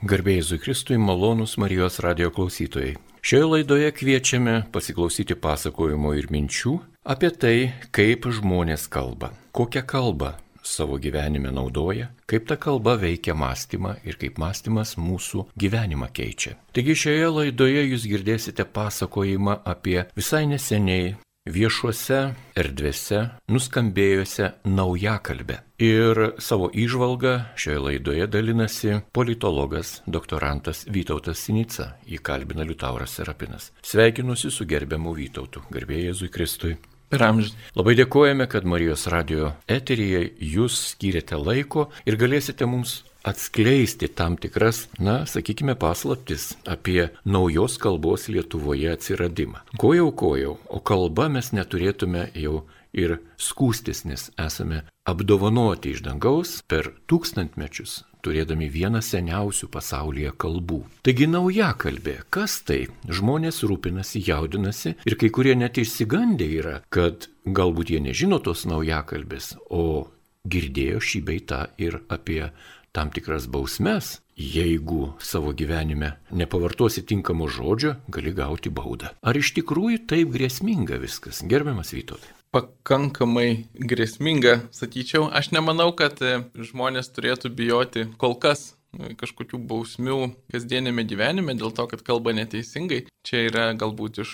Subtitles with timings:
[0.00, 2.94] Garbėjai Zukristui malonus Marijos radio klausytojai.
[3.20, 6.72] Šioje laidoje kviečiame pasiklausyti pasakojimo ir minčių
[7.04, 7.56] apie tai,
[7.92, 10.30] kaip žmonės kalba, kokią kalbą
[10.64, 16.56] savo gyvenime naudoja, kaip ta kalba veikia mąstymą ir kaip mąstymas mūsų gyvenimą keičia.
[16.72, 25.60] Taigi šioje laidoje jūs girdėsite pasakojimą apie visai neseniai viešuose erdvėse nuskambėjusią naujakalbę.
[25.80, 33.70] Ir savo įžvalgą šioje laidoje dalinasi politologas doktorantas Vytautas Sinica, įkalbina Liutauras Serapinas.
[33.80, 36.76] Sveikinusi su gerbiamu Vytautu, garbėjai Jėzui Kristui.
[37.10, 37.56] Per amžius.
[37.74, 44.88] Labai dėkojame, kad Marijos radio eteryje jūs skiriate laiko ir galėsite mums atskleisti tam tikras,
[44.98, 49.64] na, sakykime, paslaptis apie naujos kalbos Lietuvoje atsiradimą.
[49.78, 52.62] Ko jau, ko jau, o kalba mes neturėtume jau
[52.96, 60.82] ir skūstis, nes esame apdovanoti iš dangaus per tūkstantmečius, turėdami vieną seniausių pasaulyje kalbų.
[61.06, 62.86] Taigi nauja kalbė, kas tai?
[63.08, 69.54] Žmonės rūpinasi, jaudinasi ir kai kurie net išsigandę yra, kad galbūt jie nežino tos naujakalbės,
[69.70, 70.10] o
[70.50, 72.50] girdėjo šį beitą ir apie
[72.92, 79.12] tam tikras bausmes, jeigu savo gyvenime nepavartosi tinkamo žodžio, gali gauti baudą.
[79.22, 82.34] Ar iš tikrųjų taip grėsminga viskas, gerbiamas Vytautai?
[82.50, 85.28] Pakankamai grėsminga, sakyčiau.
[85.30, 88.72] Aš nemanau, kad e, žmonės turėtų bijoti kol kas
[89.20, 90.18] kažkokių bausmių
[90.52, 93.04] kasdienėme gyvenime dėl to, kad kalba neteisingai.
[93.26, 94.30] Čia yra galbūt iš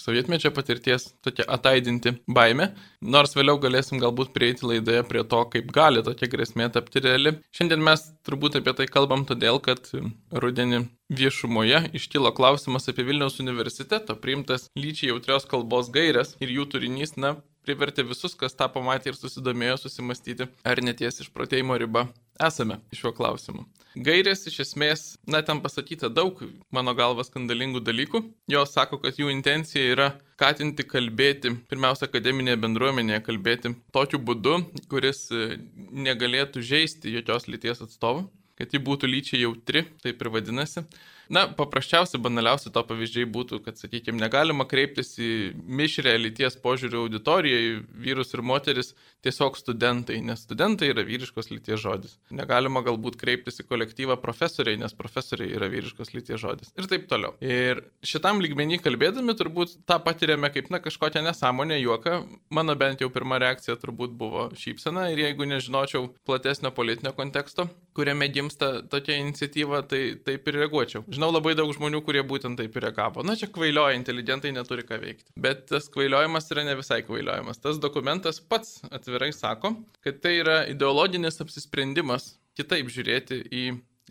[0.00, 2.68] sovietmečio patirties tokia ataidinti baime,
[3.00, 7.36] nors vėliau galėsim galbūt prieiti laidoje prie to, kaip gali tokia grėsmė tapti reali.
[7.56, 9.88] Šiandien mes turbūt apie tai kalbam todėl, kad
[10.30, 17.16] rudenį viešumoje iškilo klausimas apie Vilniaus universiteto priimtas lyčiai jautrios kalbos gairias ir jų turinys,
[17.16, 22.06] na, privertė visus, kas tą pamatė ir susidomėjo, susimastyti, ar neties išprotėjimo riba
[22.50, 23.66] esame šiuo klausimu.
[23.96, 26.42] Gairės iš esmės, na, ten pasakyta daug,
[26.74, 28.20] mano galva, skandalingų dalykų.
[28.52, 34.58] Jos sako, kad jų intencija yra skatinti kalbėti, pirmiausia, akademinėje bendruomenėje kalbėti tokiu būdu,
[34.92, 35.56] kuris e,
[35.96, 38.26] negalėtų žaisti jokios lyties atstovų,
[38.60, 40.84] kad ji būtų lyčiai jautri, taip ir vadinasi.
[41.32, 47.58] Na, paprasčiausi, banaliausi to pavyzdžiai būtų, kad, sakykime, negalima kreiptis į mišrę lyties požiūrių auditoriją,
[47.66, 47.72] į
[48.04, 48.92] vyrus ir moteris,
[49.26, 52.16] tiesiog studentai, nes studentai yra vyriškos lyties žodis.
[52.30, 56.70] Negalima galbūt kreiptis į kolektyvą profesoriai, nes profesoriai yra vyriškos lyties žodis.
[56.78, 57.34] Ir taip toliau.
[57.42, 62.20] Ir šitam lygmenį kalbėdami turbūt tą patiriame kaip, na, kažkokią nesąmonę, juoką.
[62.54, 67.66] Mano bent jau pirma reakcija turbūt buvo šypsena ir jeigu nežinočiau platesnio politinio konteksto,
[67.96, 71.02] kuriame gimsta tokia iniciatyva, tai taip ir reaguočiau.
[71.16, 73.22] Žinau labai daug žmonių, kurie būtent taip ir reagavo.
[73.24, 75.30] Na, čia kvailioja, inteligentai neturi ką veikti.
[75.40, 77.60] Bet tas kvailiojimas yra ne visai kvailiojimas.
[77.62, 79.72] Tas dokumentas pats atvirai sako,
[80.04, 83.64] kad tai yra ideologinis apsisprendimas kitaip žiūrėti į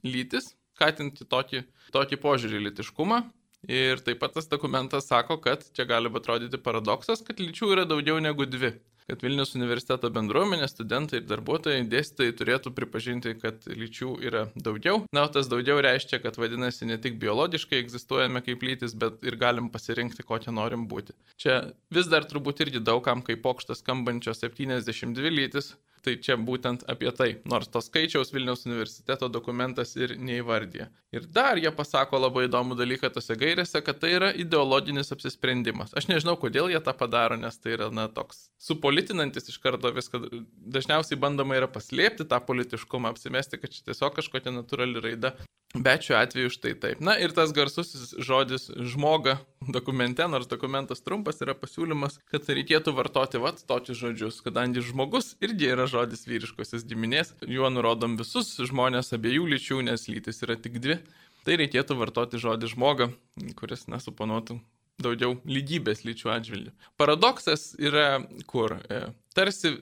[0.05, 1.61] lytis, skatinti tokį,
[1.94, 3.21] tokį požiūrį į litiškumą.
[3.69, 8.17] Ir taip pat tas dokumentas sako, kad čia gali atrodyti paradoksas, kad lyčių yra daugiau
[8.21, 8.73] negu dvi
[9.09, 15.03] kad Vilnius universiteto bendruomenė, studentai ir darbuotojai, dėstytojai turėtų pripažinti, kad lyčių yra daugiau.
[15.16, 19.38] Na, o tas daugiau reiškia, kad vadinasi ne tik biologiškai egzistuojame kaip lytis, bet ir
[19.41, 21.17] galim pasirinkti, kokią norim būti.
[21.41, 21.61] Čia
[21.94, 27.27] vis dar turbūt irgi daugam kaip pokštas skambančios 72 lytis, Tai čia būtent apie tai,
[27.49, 30.85] nors to skaičiaus Vilniaus universiteto dokumentas ir neįvardyja.
[31.15, 35.95] Ir dar jie pasako labai įdomų dalyką tose gairėse, kad tai yra ideologinis apsisprendimas.
[35.97, 38.51] Aš nežinau, kodėl jie tą padaro, nes tai yra, na, toks
[38.95, 40.22] supolitinantis iš karto viską.
[40.56, 45.35] Dažniausiai bandoma yra paslėpti tą politiškumą, apsimesti, kad čia tiesiog kažkokia natūrali raida.
[45.75, 47.01] Bet šiuo atveju štai taip.
[47.03, 53.41] Na ir tas garsusis žodis žmoga dokumente, nors dokumentas trumpas, yra pasiūlymas, kad reikėtų vartoti
[53.44, 59.50] vat tokius žodžius, kadangi žmogus irgi yra žodis vyriškosios giminės, juo nurodom visus žmonės abiejų
[59.51, 61.01] lyčių, nes lytis yra tik dvi,
[61.44, 63.12] tai reikėtų vartoti žodį žmoga,
[63.59, 64.62] kuris nesuponuotų
[65.01, 66.73] daugiau lygybės lyčių atžvilgių.
[67.00, 68.78] Paradoksas yra kur?
[68.89, 69.75] E, tarsi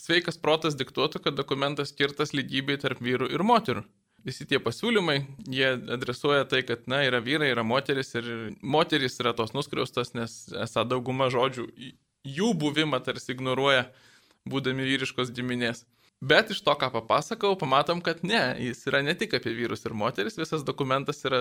[0.00, 3.84] sveikas protas diktuotų, kad dokumentas skirtas lygybei tarp vyrų ir moterų
[4.24, 5.18] visi tie pasiūlymai,
[5.52, 8.28] jie adresuoja tai, kad, na, yra vyrai, yra moteris ir
[8.62, 11.66] moteris yra tos nuskriaustos, nes esą dauguma žodžių
[12.24, 13.84] jų buvimą tarsi ignoruoja,
[14.48, 15.84] būdami vyriškos giminės.
[16.24, 19.92] Bet iš to, ką papasakau, pamatom, kad ne, jis yra ne tik apie vyrus ir
[19.98, 21.40] moteris, visas dokumentas yra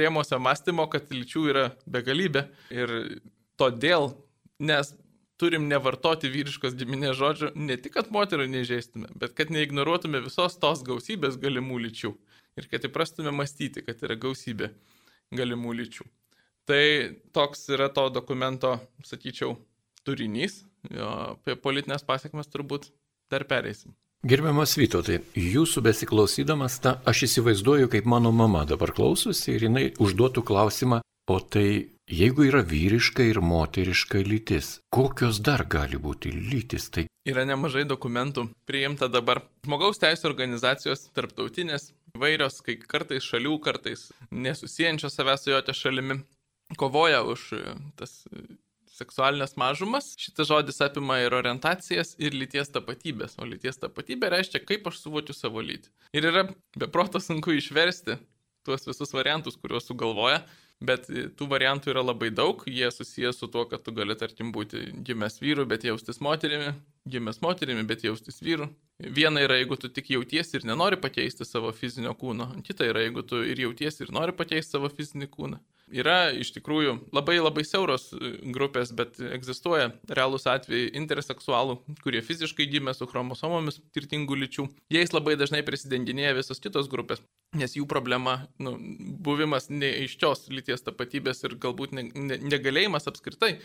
[0.00, 2.44] rėmose mąstymo, kad lyčių yra begalybė.
[2.70, 2.92] Ir
[3.58, 4.12] todėl,
[4.62, 4.92] nes
[5.40, 10.84] turim nevartoti vyriškos giminės žodžio ne tik, kad moterų nežeistume, bet kad neignoruotume visos tos
[10.86, 12.12] gausybės galimų lyčių.
[12.60, 14.68] Ir kad įprastume mąstyti, kad yra gausybė
[15.34, 16.06] galimų lyčių.
[16.68, 16.84] Tai
[17.34, 18.76] toks yra to dokumento,
[19.06, 19.56] sakyčiau,
[20.06, 20.60] turinys.
[20.92, 22.90] Jo, apie politinės pasiekmes turbūt
[23.32, 23.96] dar pereisim.
[24.20, 30.42] Gerbiamas Vytautai, jūsų besiklausydamas, ta, aš įsivaizduoju, kaip mano mama dabar klausosi ir jinai užduotų
[30.44, 30.98] klausimą,
[31.32, 36.90] o tai jeigu yra vyriška ir moteriška lytis, kokios dar gali būti lytis?
[36.92, 37.06] Tai...
[37.24, 39.40] Yra nemažai dokumentų priimta dabar.
[39.64, 46.20] Žmogaus teisų organizacijos tarptautinės, vairios, kai kartais šalių, kartais nesusijančios savęs su jotė šalimi,
[46.76, 47.54] kovoja už
[47.96, 48.20] tas
[49.00, 50.12] seksualinės mažumas.
[50.20, 53.38] Šitas žodis apima ir orientacijas, ir lyties tapatybės.
[53.40, 55.90] O lyties tapatybė reiškia, kaip aš suvokiu savo lytį.
[56.16, 56.46] Ir yra
[56.78, 58.20] beproto sunku išversti
[58.66, 60.42] tuos visus variantus, kuriuos sugalvoja.
[60.80, 64.86] Bet tų variantų yra labai daug, jie susijęs su tuo, kad tu gali, tarkim, būti
[65.04, 66.70] gimęs vyru, bet jaustis moterimi,
[67.04, 68.70] gimęs moterimi, bet jaustis vyru.
[69.00, 73.26] Viena yra, jeigu tu tik jautiesi ir nenori pakeisti savo fizinio kūno, kita yra, jeigu
[73.28, 75.60] tu ir jautiesi ir nori pakeisti savo fizinį kūną.
[75.90, 82.68] Yra iš tikrųjų labai labai siauros e, grupės, bet egzistuoja realūs atvejai interseksualų, kurie fiziškai
[82.70, 84.68] gimė su chromosomomis skirtingų lyčių.
[84.94, 87.22] Jais labai dažnai prisidenginėja visos kitos grupės,
[87.58, 88.76] nes jų problema, nu,
[89.26, 93.56] buvimas neaiškios lyties tapatybės ir galbūt ne, ne, negalėjimas apskritai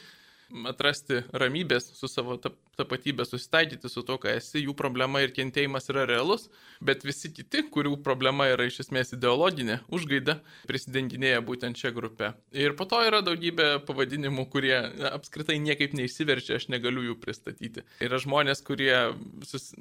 [0.69, 6.05] atrasti ramybės su savo tapatybė, susitaikyti su to, ką esi, jų problema ir kentėjimas yra
[6.09, 6.47] realus,
[6.85, 10.39] bet visi kiti, kurių problema yra iš esmės ideologinė, užgaida,
[10.69, 12.33] prisidenginėja būtent šią grupę.
[12.55, 14.77] Ir po to yra daugybė pavadinimų, kurie
[15.11, 17.85] apskritai niekaip neįsiverčia, aš negaliu jų pristatyti.
[18.03, 18.93] Yra žmonės, kurie
[19.47, 19.71] sus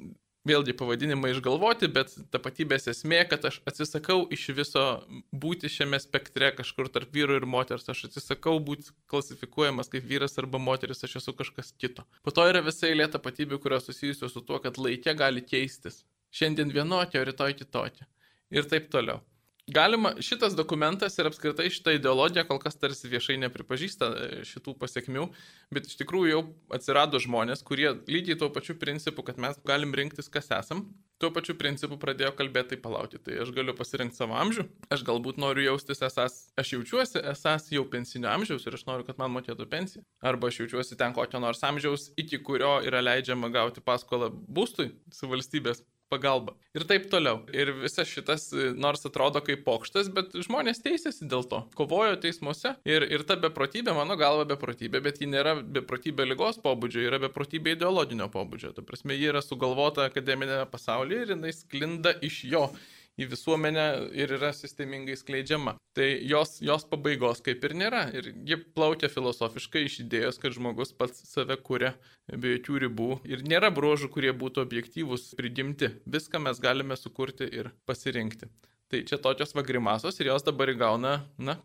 [0.45, 4.85] vėlgi pavadinimai išgalvoti, bet tapatybės esmė, kad aš atsisakau iš viso
[5.33, 10.61] būti šiame spektre kažkur tarp vyru ir moters, aš atsisakau būti klasifikuojamas kaip vyras arba
[10.61, 12.05] moteris, aš esu kažkas kito.
[12.23, 16.03] Po to yra visai lė tapatybių, kurios susijusios su tuo, kad laikė gali keistis.
[16.35, 18.07] Šiandien vienokia, o rytoj kitokia.
[18.53, 19.23] Ir taip toliau.
[19.67, 25.23] Galima, šitas dokumentas ir apskritai šitą ideologiją kol kas tarsi viešai nepripažįsta e, šitų pasiekmių,
[25.73, 26.41] bet iš tikrųjų jau
[26.77, 30.83] atsirado žmonės, kurie lygiai tuo pačiu principu, kad mes galim rinktis, kas esam,
[31.17, 33.17] tuo pačiu principu pradėjo kalbėti, tai palauti.
[33.25, 37.87] Tai aš galiu pasirinkti savo amžių, aš galbūt noriu jaustis esas, aš jaučiuosi esas jau
[37.89, 40.05] pensinio amžiaus ir aš noriu, kad man mokėtų pensiją.
[40.21, 45.33] Arba aš jaučiuosi ten kokio nors amžiaus, iki kurio yra leidžiama gauti paskolą būstui su
[45.33, 46.53] valstybės pagalba.
[46.75, 47.41] Ir taip toliau.
[47.55, 51.63] Ir visas šitas, nors atrodo kaip pokštas, bet žmonės teisėsi dėl to.
[51.77, 52.75] Kovojo teismuose.
[52.87, 57.77] Ir, ir ta beprotybė, mano galva, beprotybė, bet ji nėra beprotybė lygos pobūdžio, yra beprotybė
[57.77, 58.75] ideologinio pobūdžio.
[58.75, 62.67] Ta prasme, ji yra sugalvota akademinėme pasaulyje ir jinai sklinda iš jo
[63.19, 63.85] į visuomenę
[64.17, 65.75] ir yra sistemingai skleidžiama.
[65.95, 68.03] Tai jos, jos pabaigos kaip ir nėra.
[68.15, 71.93] Ir ji plaukia filosofiškai iš idėjos, kad žmogus pats save kuria
[72.27, 75.93] be jokių ribų ir nėra bruožų, kurie būtų objektyvūs, prigimti.
[76.05, 78.51] Viską mes galime sukurti ir pasirinkti.
[78.91, 81.57] Tai čia tokios vagrimasos ir jos dabar įgauna, na,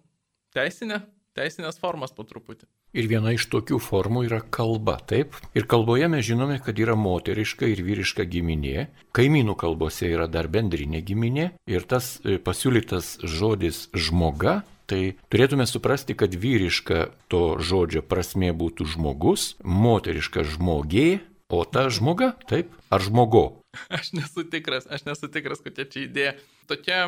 [0.57, 1.03] teisinę,
[1.37, 2.71] teisinės formas po truputį.
[2.91, 5.37] Ir viena iš tokių formų yra kalba, taip?
[5.55, 10.99] Ir kalboje mes žinome, kad yra moteriška ir vyriška giminė, kaimynų kalbose yra dar bendrinė
[11.07, 18.51] giminė ir tas e, pasiūlytas žodis žmoga, tai turėtume suprasti, kad vyriška to žodžio prasme
[18.51, 23.60] būtų žmogus, moteriška žmogė, o ta žmoga, taip, ar žmogo.
[23.97, 26.33] Aš nesu tikras, aš nesu tikras, kokia čia idėja
[26.71, 26.99] tokia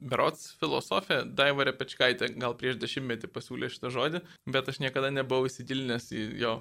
[0.00, 4.22] berots filosofė Daiva Repečkaitė gal prieš dešimtmetį pasiūlė šitą žodį,
[4.54, 6.54] bet aš niekada nebuvau įsigilinęs į jo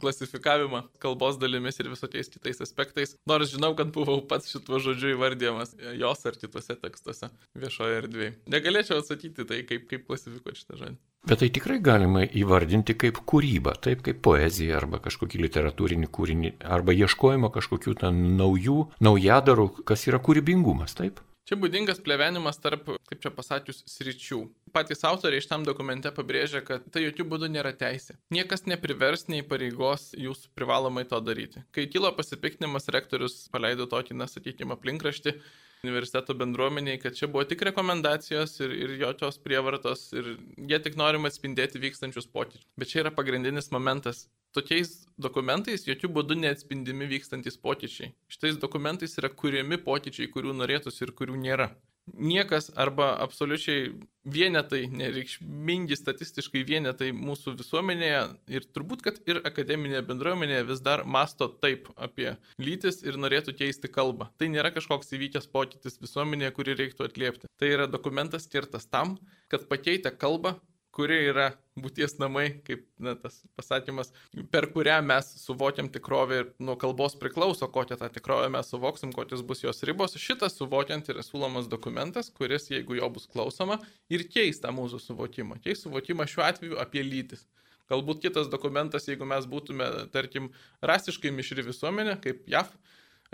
[0.00, 5.76] klasifikavimą kalbos dalimis ir visokiais kitais aspektais, nors žinau, kad buvau pats šituo žodžiu įvardyjamas
[6.00, 8.36] jos ar kitose tekstuose viešoje erdvėje.
[8.56, 11.00] Negalėčiau atsakyti tai, kaip, kaip klasifikuoti šitą žodį.
[11.24, 16.92] Bet tai tikrai galima įvardinti kaip kūrybą, taip kaip poezija arba kažkokį literatūrinį kūrinį, arba
[16.92, 21.22] ieškojimo kažkokių naujų, naujadarų, kas yra kūrybingumas, taip?
[21.48, 24.42] Čia būdingas plevenimas tarp, kaip čia pasakius, sričių.
[24.74, 28.16] Patys autoriai iš tam dokumente pabrėžia, kad tai jokių būdų nėra teisė.
[28.34, 31.62] Niekas neprivers nei pareigos jūs privalomai to daryti.
[31.74, 35.36] Kai kilo pasipiktinimas, rektorius paleido tokį, na, sakykime, aplinkraštį
[35.84, 41.28] universiteto bendruomeniai, kad čia buvo tik rekomendacijos ir, ir jokios prievartos ir jie tik norim
[41.28, 42.66] atspindėti vykstančius pokyčius.
[42.80, 44.26] Bet čia yra pagrindinis momentas
[44.56, 48.14] tokiais dokumentais jokių būdų neatspindimi vykstantis pokyčiai.
[48.32, 51.74] Šitais dokumentais yra kuriami pokyčiai, kurių norėtųsi ir kurių nėra.
[52.12, 53.94] Niekas arba absoliučiai
[54.28, 58.18] vienetai, nereikšmingi statistiškai vienetai mūsų visuomenėje
[58.52, 63.88] ir turbūt, kad ir akademinėje bendruomenėje vis dar masto taip apie lytis ir norėtų keisti
[63.88, 64.28] kalbą.
[64.36, 67.50] Tai nėra kažkoks įvykęs pokytis visuomenėje, kurį reiktų atliepti.
[67.56, 69.16] Tai yra dokumentas skirtas tam,
[69.48, 70.58] kad pakeitę kalbą
[70.94, 71.48] kuri yra
[71.80, 74.12] būties namai, kaip na, tas pasakymas,
[74.52, 79.42] per kurią mes suvokiam tikrovę ir nuo kalbos priklauso, kokią tą tikrovę mes suvoksim, kokios
[79.46, 80.14] bus jos ribos.
[80.20, 83.80] Šitas suvokiant yra siūlomas dokumentas, kuris, jeigu jo bus klausoma,
[84.12, 85.58] ir keis tą mūsų suvokimą.
[85.64, 87.46] Keis suvokimą šiuo atveju apie lytis.
[87.90, 90.48] Galbūt kitas dokumentas, jeigu mes būtume, tarkim,
[90.80, 92.70] rasiškai mišri visuomenė, kaip JAV,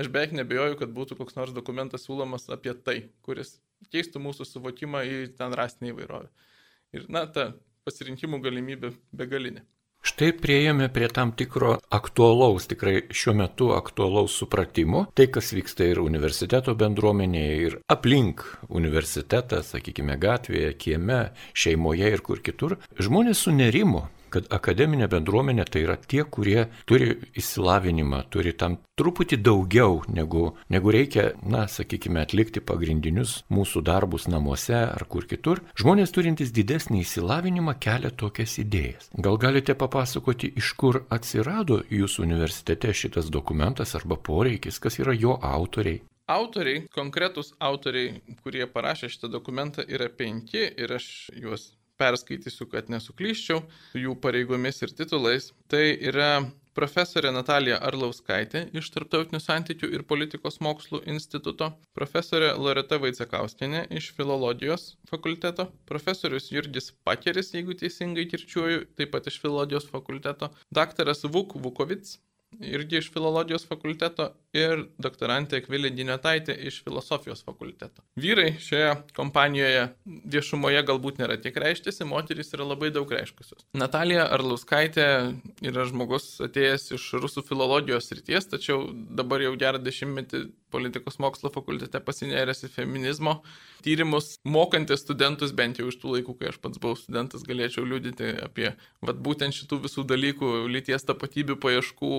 [0.01, 3.59] Aš beveik nebejoju, kad būtų koks nors dokumentas siūlomas apie tai, kuris
[3.93, 6.31] keistų mūsų suvokimą į ten rasinį įvairovę.
[6.97, 7.53] Ir, na, ta
[7.87, 9.63] pasirinkimų galimybė begalinė.
[10.01, 16.01] Štai prieėjome prie tam tikro aktualaus, tikrai šiuo metu aktualaus supratimo, tai kas vyksta ir
[16.01, 18.47] universiteto bendruomenėje, ir aplink
[18.81, 21.21] universitetą, sakykime, gatvėje, kieme,
[21.53, 22.79] šeimoje ir kur kitur.
[22.97, 30.01] Žmonės sunerimo, kad akademinė bendruomenė tai yra tie, kurie turi įsilavinimą, turi tam truputį daugiau
[30.13, 35.63] negu, negu reikia, na, sakykime, atlikti pagrindinius mūsų darbus namuose ar kur kitur.
[35.81, 39.11] Žmonės turintys didesnį įsilavinimą kelia tokias idėjas.
[39.17, 45.39] Gal galite papasakoti, iš kur atsirado jūsų universitete šitas dokumentas arba poreikis, kas yra jo
[45.41, 46.03] autoriai?
[46.31, 53.63] Autoriai, konkretus autoriai, kurie parašė šitą dokumentą, yra penki ir aš juos perskaitysiu, kad nesuklyščiau
[54.01, 55.51] jų pareigomis ir titulais.
[55.71, 56.33] Tai yra
[56.77, 64.95] profesorė Natalija Arlauskaitė iš Tarptautinių santykių ir politikos mokslų instituto, profesorė Loreta Vaicekauskinė iš filologijos
[65.11, 72.17] fakulteto, profesorius Jurgis Pakeris, jeigu teisingai kirčiuoju, taip pat iš filologijos fakulteto, daktaras Vuk Vukovic
[72.59, 78.03] irgi iš filologijos fakulteto, ir doktorantė Kvilė Dinetaitė iš filosofijos fakulteto.
[78.21, 83.65] Vyrai šioje kompanijoje viešumoje galbūt nėra tiek reištėsi, moterys yra labai daug reiškusios.
[83.79, 85.07] Natalija Arlauskaitė
[85.71, 92.01] yra žmogus atėjęs iš rusų filologijos ryties, tačiau dabar jau gerą dešimtmetį politikos mokslo fakultete
[92.05, 93.37] pasinėręs į feminizmo
[93.85, 98.33] tyrimus, mokantis studentus, bent jau iš tų laikų, kai aš pats buvau studentas, galėčiau liūdėti
[98.47, 98.71] apie
[99.07, 102.15] vat, būtent šitų visų dalykų, lyties tapatybių paieškų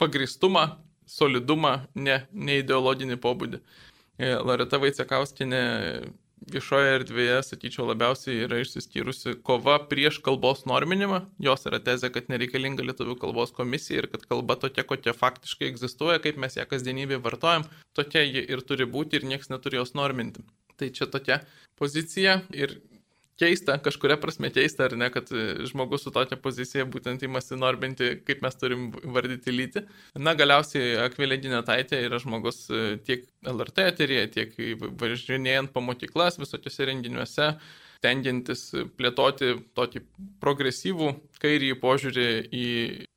[0.00, 0.66] pagristumą,
[1.10, 3.62] solidumą, ne, ne ideologinį pobūdį.
[4.20, 5.62] E, Loreta Vaicekauskinė
[6.48, 11.22] viešoje erdvėje, sakyčiau, labiausiai yra išsiskyrusi kova prieš kalbos norminimą.
[11.42, 16.20] Jos yra tezė, kad nereikalinga lietuvių kalbos komisija ir kad kalba tokia, kokia faktiškai egzistuoja,
[16.24, 17.66] kaip mes ją kasdienybėje vartojam,
[17.96, 20.44] tokia ji ir turi būti ir niekas neturi jos norminti.
[20.80, 21.42] Tai čia tokia
[21.80, 22.78] pozicija ir
[23.40, 28.12] keista, kažkuria prasme keista, ar ne, kad e, žmogus su tokia pozicija būtent įmasi norbinti,
[28.26, 29.84] kaip mes turim vardyti lytį.
[30.20, 34.58] Na, galiausiai Akvilė Dinetaitė yra žmogus e, tiek LRT eterėje, tiek
[35.00, 37.52] važinėjant po mokyklas, visokiuose renginiuose,
[38.04, 40.04] tengiantis plėtoti tokį
[40.40, 42.66] progresyvų kairį požiūrį į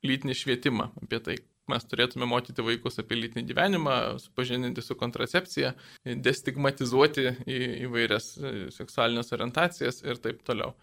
[0.04, 1.38] lytinį švietimą apie tai,
[1.70, 5.72] mes turėtume mokyti vaikus apie lytinį gyvenimą, supažindinti su kontracepcija,
[6.26, 10.74] destigmatizuoti į įvairias e, seksualinės orientacijas ir taip toliau.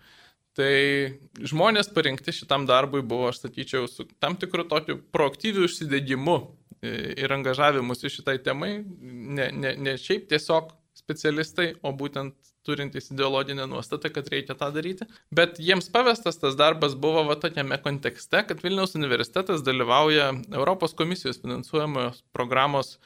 [0.57, 0.71] Tai
[1.47, 7.37] žmonės parinkti šitam darbui buvo, aš sakyčiau, su tam tikru tokiu proaktyviu užsidėgymu e, ir
[7.37, 14.27] angažavimusi šitai temai, ne, ne, ne šiaip tiesiog specialistai, o būtent turintys ideologinę nuostatą, kad
[14.33, 15.07] reikia tą daryti.
[15.31, 21.41] Bet jiems pavestas tas darbas buvo va tokiame kontekste, kad Vilniaus universitetas dalyvauja Europos komisijos
[21.41, 22.97] finansuojamos programos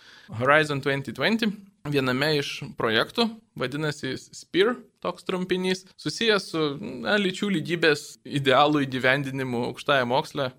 [0.42, 1.56] Horizon 2020
[1.92, 3.28] viename iš projektų,
[3.60, 10.50] vadinasi SPIR, toks trumpinys, susijęs su na, lyčių lygybės idealų įgyvendinimu aukštąją mokslę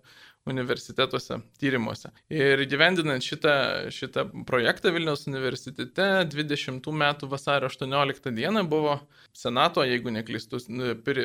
[0.46, 2.12] universitetuose tyrimuose.
[2.32, 3.56] Ir gyvendinant šitą,
[3.94, 9.00] šitą projektą Vilniaus universitete 20 metų vasario 18 dieną buvo
[9.36, 10.68] Senato, jeigu neklistus,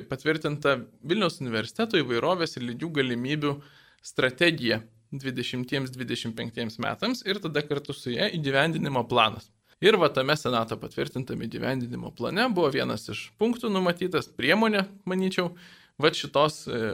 [0.09, 3.55] patvirtinta Vilniaus universiteto įvairovės ir lygių galimybių
[4.01, 9.49] strategija 20-25 metams ir tada kartu su ją įgyvendinimo planas.
[9.81, 15.55] Ir va tame Senato patvirtintame gyvendinimo plane buvo vienas iš punktų numatytas priemonė, manyčiau,
[16.01, 16.93] va šitos e,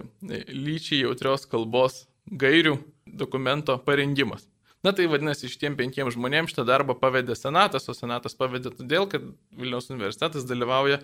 [0.53, 4.47] lyčiai jautrios kalbos gairių dokumento parengimas.
[4.85, 9.23] Na tai vadinasi, šitiem penkiem žmonėms šitą darbą pavedė Senatas, o Senatas pavedė todėl, kad
[9.57, 11.01] Vilniaus universitetas dalyvauja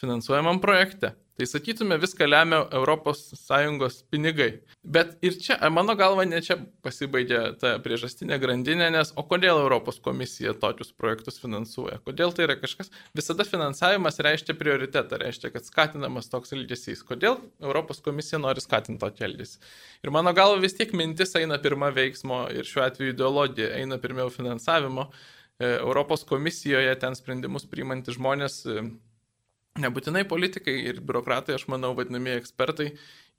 [0.00, 1.12] finansuojamam projekte.
[1.32, 4.50] Tai sakytume, viską lemia ES pinigai.
[4.84, 9.98] Bet ir čia, mano galva, ne čia pasibaigia ta priežastinė grandinė, nes o kodėl Europos
[10.04, 12.02] komisija tokius projektus finansuoja?
[12.04, 12.92] Kodėl tai yra kažkas?
[13.16, 17.00] Visada finansavimas reiškia prioritetą, reiškia, kad skatinamas toks elgesys.
[17.08, 19.62] Kodėl Europos komisija nori skatinti tokį elgesį?
[20.04, 24.28] Ir mano galva vis tiek mintis eina pirma veiksmo ir šiuo atveju ideologija eina pirmiau
[24.30, 25.08] finansavimo.
[25.56, 28.66] E, Europos komisijoje ten sprendimus priimantis žmonės
[29.80, 32.90] Nebūtinai politikai ir biurokratai, aš manau, vadinamieji ekspertai,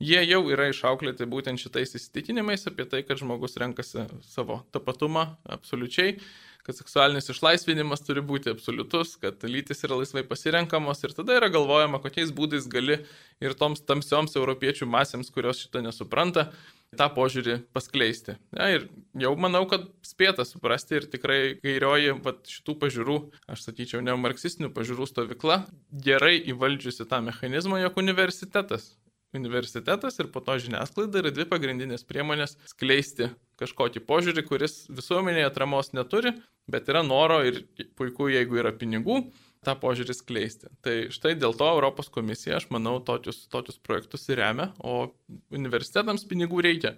[0.04, 6.18] jie jau yra išauklėti būtent šitais įsitikinimais apie tai, kad žmogus renkasi savo tapatumą absoliučiai,
[6.64, 12.00] kad seksualinis išlaisvinimas turi būti absoliutus, kad lytis yra laisvai pasirenkamos ir tada yra galvojama,
[12.04, 13.02] kokiais būdais gali
[13.44, 16.50] ir toms tamsioms europiečių masėms, kurios šito nesupranta,
[16.96, 18.38] tą požiūrį paskleisti.
[18.56, 18.88] Ja, ir
[19.20, 23.20] jau manau, kad spėta suprasti ir tikrai kairioji vat, šitų pažiūrų,
[23.52, 25.64] aš sakyčiau, neomarksistinių pažiūrų stovykla
[26.06, 28.94] gerai įvaldžiusi tą mechanizmą, jog universitetas
[29.38, 35.94] universitetas ir po to žiniasklaida yra dvi pagrindinės priemonės skleisti kažkokį požiūrį, kuris visuomenėje atramos
[35.94, 36.34] neturi,
[36.70, 37.64] bet yra noro ir
[37.98, 39.22] puiku, jeigu yra pinigų,
[39.64, 40.72] tą požiūrį skleisti.
[40.86, 45.14] Tai štai dėl to Europos komisija, aš manau, tokius, tokius projektus remia, o
[45.54, 46.98] universitetams pinigų reikia.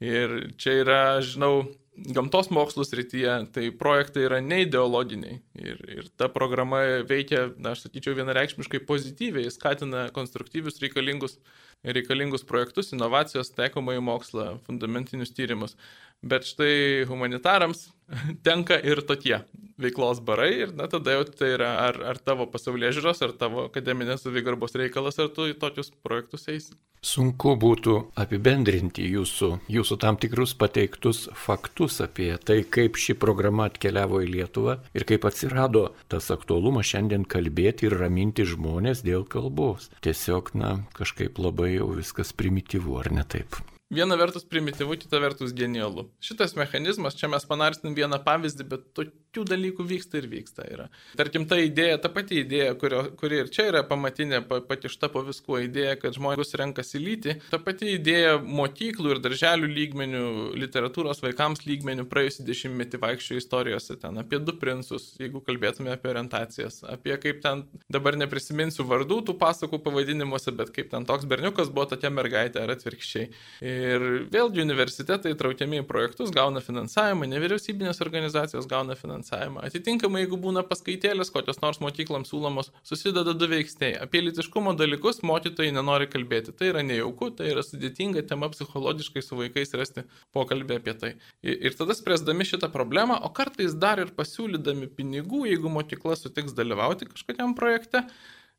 [0.00, 1.68] Ir čia yra, žinau,
[2.14, 5.40] gamtos mokslų srityje, tai projektai yra neideologiniai.
[5.60, 11.38] Ir, ir ta programa veikia, na, aš sakyčiau, vienareikšmiškai pozityviai, skatina konstruktyvius reikalingus,
[11.84, 15.76] reikalingus projektus, inovacijos, taikomąjį mokslą, fundamentinius tyrimus.
[16.20, 17.88] Bet štai humanitarams
[18.46, 19.40] tenka ir tokie
[19.80, 23.66] veiklos barai ir na tada jau tai yra ar, ar tavo pasaulyje žiūros, ar tavo
[23.70, 26.76] akademinės savigarbos reikalas, ar tu į tokius projektus eisi.
[27.00, 34.20] Sunku būtų apibendrinti jūsų, jūsų tam tikrus pateiktus faktus apie tai, kaip ši programa atkeliavo
[34.20, 39.88] į Lietuvą ir kaip atsirado tas aktualumas šiandien kalbėti ir raminti žmonės dėl kalbos.
[40.04, 43.56] Tiesiog, na, kažkaip labai jau viskas primityvu, ar ne taip?
[43.90, 46.04] Viena vertus primityvu, kita vertus genialu.
[46.22, 48.84] Šitas mechanizmas, čia mes panarsim vieną pavyzdį, bet
[49.30, 50.64] tokių dalykų vyksta ir vyksta.
[50.66, 50.88] Yra.
[51.16, 55.60] Tarkim, ta idėja, ta pati idėja, kurio, kuri ir čia yra pamatinė, patišta po viskuo
[55.62, 60.24] idėja, kad žmogus renkasi lyti, ta pati idėja mokyklų ir darželių lygmenių,
[60.58, 66.82] literatūros vaikams lygmenių praėjusį dešimtmetį vaikščio istorijose ten apie du princus, jeigu kalbėtume apie orientacijas,
[66.90, 71.86] apie kaip ten, dabar neprisiminsiu vardų tų pasakų pavadinimuose, bet kaip ten toks berniukas buvo
[71.94, 73.30] tokia mergaitė ar atvirkščiai.
[73.62, 79.19] Ir vėlgi universitetai traukiami į projektus, gauna finansavimą, nevyriausybinės organizacijos gauna finansavimą.
[79.66, 83.96] Atitinkamai, jeigu būna paskaitėlės, kokios nors mokyklams siūlomos, susideda du veiksniai.
[84.04, 86.54] Apie litiškumo dalykus mokytojai nenori kalbėti.
[86.56, 91.12] Tai yra nejauku, tai yra sudėtinga tema psichologiškai su vaikais rasti pokalbį apie tai.
[91.42, 97.10] Ir tada spręsdami šitą problemą, o kartais dar ir pasiūlydami pinigų, jeigu mokykla sutiks dalyvauti
[97.12, 98.06] kažkokiam projekte,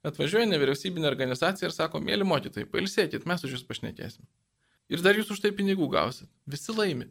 [0.08, 4.26] atvažiuoja nevyriausybinė organizacija ir sako, mėly mokytojai, pailsėkit, mes už jūs pašnekėsim
[4.92, 6.30] ir dar jūs už tai pinigų gausit.
[6.50, 7.08] Visi laimi.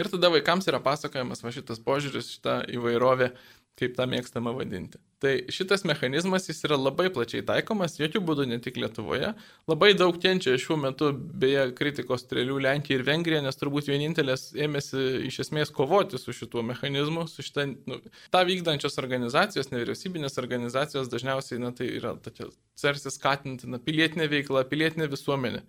[0.00, 3.30] Ir tada vaikams yra pasakojamas va šitas požiūris, šita įvairovė,
[3.78, 4.98] kaip tą mėgstama vadinti.
[5.22, 9.32] Tai šitas mechanizmas jis yra labai plačiai taikomas, jokių būdų ne tik Lietuvoje.
[9.70, 15.06] Labai daug kenčia šiuo metu, beje, kritikos strėlių Lenkija ir Vengrija, nes turbūt vienintelės ėmėsi
[15.30, 17.98] iš esmės kovoti su šituo mechanizmu, su šitą, nu,
[18.34, 22.50] tą vykdančios organizacijos, nevyriausybinės organizacijos dažniausiai, na, tai yra tokia,
[22.82, 25.62] tarsi skatintina pilietinė veikla, pilietinė visuomenė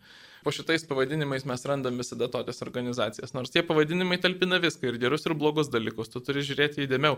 [0.45, 3.33] po šitais pavadinimais mes randam visada tokias organizacijas.
[3.33, 6.11] Nors tie pavadinimai talpina viską ir gerus ir blogus dalykus.
[6.13, 7.17] Tu turi žiūrėti įdėmiau,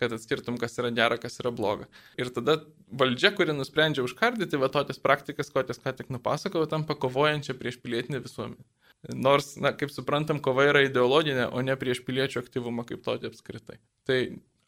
[0.00, 1.86] kad atskirtum, kas yra gera, kas yra bloga.
[2.18, 2.56] Ir tada
[2.90, 8.18] valdžia, kuri nusprendžia užkardyti va tokias praktikas, kokias ką tik nupasakojau, tampa kovojančia prieš pilietinę
[8.24, 8.66] visuomenę.
[9.14, 13.78] Nors, na, kaip suprantam, kova yra ideologinė, o ne prieš piliečių aktyvumą kaip tokį apskritai.
[14.08, 14.18] Tai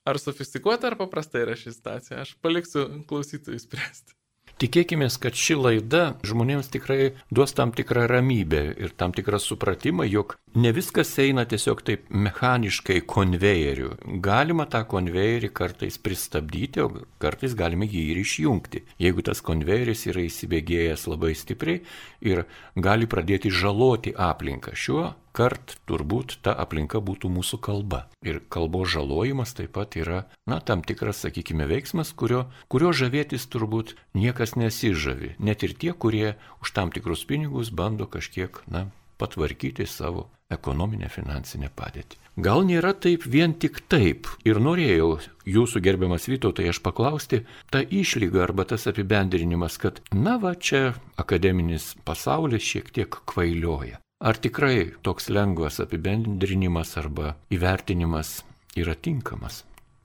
[0.06, 4.14] ar sofistikuota ar paprasta yra ši situacija, aš paliksiu klausytojui spręsti.
[4.56, 10.32] Tikėkime, kad ši laida žmonėms tikrai duos tam tikrą ramybę ir tam tikrą supratimą, jog
[10.56, 13.90] ne viskas eina tiesiog taip mechaniškai konvejeriu.
[14.24, 18.82] Galima tą konvejerį kartais pristabdyti, o kartais galime jį ir išjungti.
[19.04, 21.82] Jeigu tas konvejeris yra įsibėgėjęs labai stipriai
[22.24, 22.46] ir
[22.80, 24.72] gali pradėti žaloti aplinką.
[24.72, 28.06] Šiuo kart turbūt ta aplinka būtų mūsų kalba.
[28.24, 33.96] Ir kalbos žalojimas taip pat yra, na, tam tikras, sakykime, veiksmas, kurio, kurio žavėtis turbūt
[34.16, 35.34] niekas nesižavi.
[35.38, 38.88] Net ir tie, kurie už tam tikrus pinigus bando kažkiek, na,
[39.20, 42.22] patvarkyti savo ekonominę finansinę padėtį.
[42.36, 44.28] Gal nėra taip vien tik taip.
[44.44, 45.16] Ir norėjau
[45.48, 51.94] jūsų gerbiamas Vytautai aš paklausti tą išlygą arba tas apibendrinimas, kad na va čia akademinis
[52.04, 54.02] pasaulis šiek tiek kvailioja.
[54.16, 58.38] Ar tikrai toks lengvas apibendrinimas arba įvertinimas
[58.72, 59.58] yra tinkamas?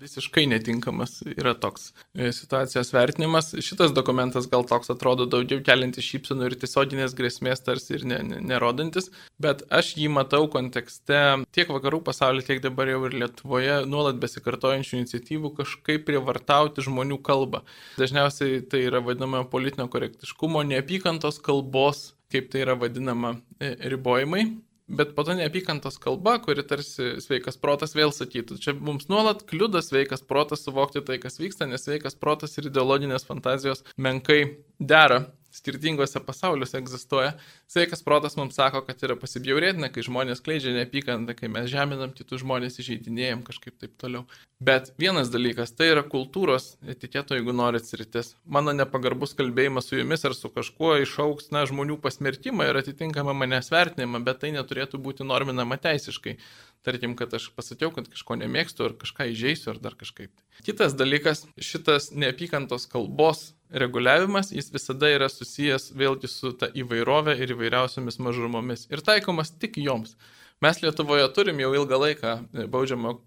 [0.03, 3.53] Visiškai netinkamas yra toks e, situacijos vertinimas.
[3.63, 8.43] Šitas dokumentas gal toks atrodo daugiau keliantis šypsenų ir tiesioginės grėsmės tarsi ir ne, ne,
[8.51, 9.07] nerodantis,
[9.39, 11.23] bet aš jį matau kontekste
[11.55, 17.63] tiek vakarų pasaulio, tiek dabar jau ir Lietuvoje nuolat besikartojančių iniciatyvų kažkaip prievartauti žmonių kalbą.
[18.01, 24.45] Dažniausiai tai yra vadinama politinio korektiškumo, neapykantos kalbos kaip tai yra vadinama, e, ribojimai,
[24.91, 28.59] bet po to neapykantos kalba, kuri tarsi sveikas protas vėl sakytų.
[28.63, 33.27] Čia mums nuolat kliudo sveikas protas suvokti tai, kas vyksta, nes sveikas protas ir ideologinės
[33.27, 34.41] fantazijos menkai
[34.79, 37.33] dera skirtingose pasauliuose egzistuoja.
[37.71, 42.43] Sveikas protas mums sako, kad yra pasibjaurėtina, kai žmonės kleidžia neapykantą, kai mes žeminam kitus
[42.45, 44.25] žmonės, įžeidinėjom kažkaip taip toliau.
[44.61, 48.35] Bet vienas dalykas, tai yra kultūros etiketo, jeigu norit sritis.
[48.45, 53.71] Mano nepagarbus kalbėjimas su jumis ar su kažkuo išauks, na, žmonių pasmerkimą ir atitinkamą manęs
[53.73, 56.37] vertinimą, bet tai neturėtų būti norminama teisiškai.
[56.81, 60.31] tarkim, kad aš pasakiau, kad kažko nemėgstu ar kažką įžeisiu ar dar kažkaip.
[60.65, 67.55] Kitas dalykas, šitas neapykantos kalbos reguliavimas, jis visada yra susijęs vėlgi su ta įvairovė ir
[67.55, 70.15] įvairiausiamis mažumomis ir taikomas tik joms.
[70.61, 72.37] Mes Lietuvoje turim jau ilgą laiką
[72.69, 73.17] baudžiamo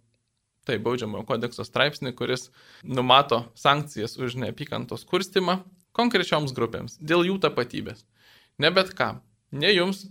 [0.64, 2.48] Tai baudžiamojo kodekso straipsnį, kuris
[2.88, 5.58] numato sankcijas už neapykantos kurstimą
[5.96, 8.06] konkrečioms grupėms dėl jų tapatybės.
[8.58, 9.20] Ne bet kam.
[9.52, 10.06] Ne jums,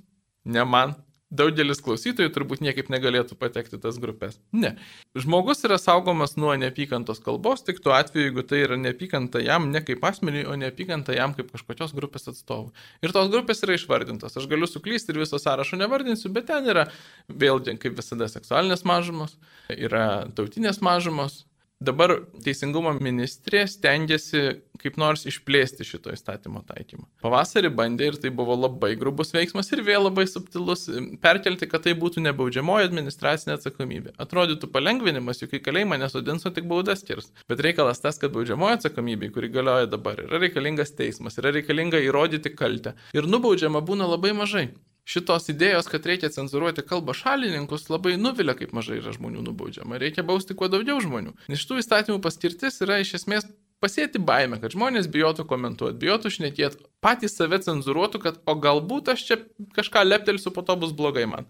[0.46, 0.94] ne man,
[1.34, 4.38] daugelis klausytojų turbūt niekaip negalėtų patekti tas grupės.
[4.56, 4.76] Ne.
[5.18, 9.82] Žmogus yra saugomas nuo neapykantos kalbos tik tuo atveju, jeigu tai yra neapykanta jam ne
[9.86, 12.74] kaip asmeniui, o neapykanta jam kaip kažkokios grupės atstovui.
[13.06, 14.38] Ir tos grupės yra išvardintos.
[14.40, 16.88] Aš galiu suklysti ir viso sąrašo nevardinsiu, bet ten yra
[17.30, 19.38] vėlgi, kaip visada, seksualinės mažumos,
[19.74, 21.44] yra tautinės mažumos,
[21.84, 24.44] Dabar Teisingumo ministrė stengiasi
[24.80, 27.06] kaip nors išplėsti šito įstatymo taikymą.
[27.24, 30.86] Pavasarį bandė ir tai buvo labai grubus veiksmas ir vėl labai subtilus
[31.24, 34.16] perkelti, kad tai būtų nebaudžiamoji administracinė atsakomybė.
[34.24, 37.32] Atrodytų palengvinimas, juk į kalėjimą nesodins, o tik baudas skirs.
[37.52, 42.56] Bet reikalas tas, kad baudžiamoji atsakomybė, kuri galioja dabar, yra reikalingas teismas, yra reikalinga įrodyti
[42.56, 42.96] kaltę.
[43.16, 44.70] Ir nubaudžiama būna labai mažai
[45.04, 50.00] šitos idėjos, kad reikia cenzuruoti kalbą šalininkus, labai nuvilia, kaip mažai yra žmonių nubaudžiama.
[50.02, 51.36] Reikia bausti kuo daugiau žmonių.
[51.52, 53.50] Nes šitų įstatymų paskirtis yra iš esmės
[53.84, 59.26] pasėti baimę, kad žmonės bijotų komentuoti, bijotų šnekėti, patys save cenzuruotų, kad o galbūt aš
[59.28, 59.40] čia
[59.76, 61.50] kažką leptelsiu, po to bus blogai man.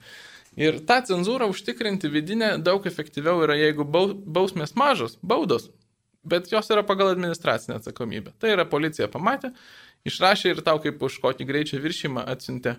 [0.58, 5.70] Ir tą cenzūrą užtikrinti vidinę daug efektyviau yra, jeigu bausmės mažos, baudos,
[6.26, 8.34] bet jos yra pagal administracinę atsakomybę.
[8.42, 9.54] Tai yra policija pamatė,
[10.10, 12.78] išrašė ir tau kaip už kokį greičio viršymą atsiuntė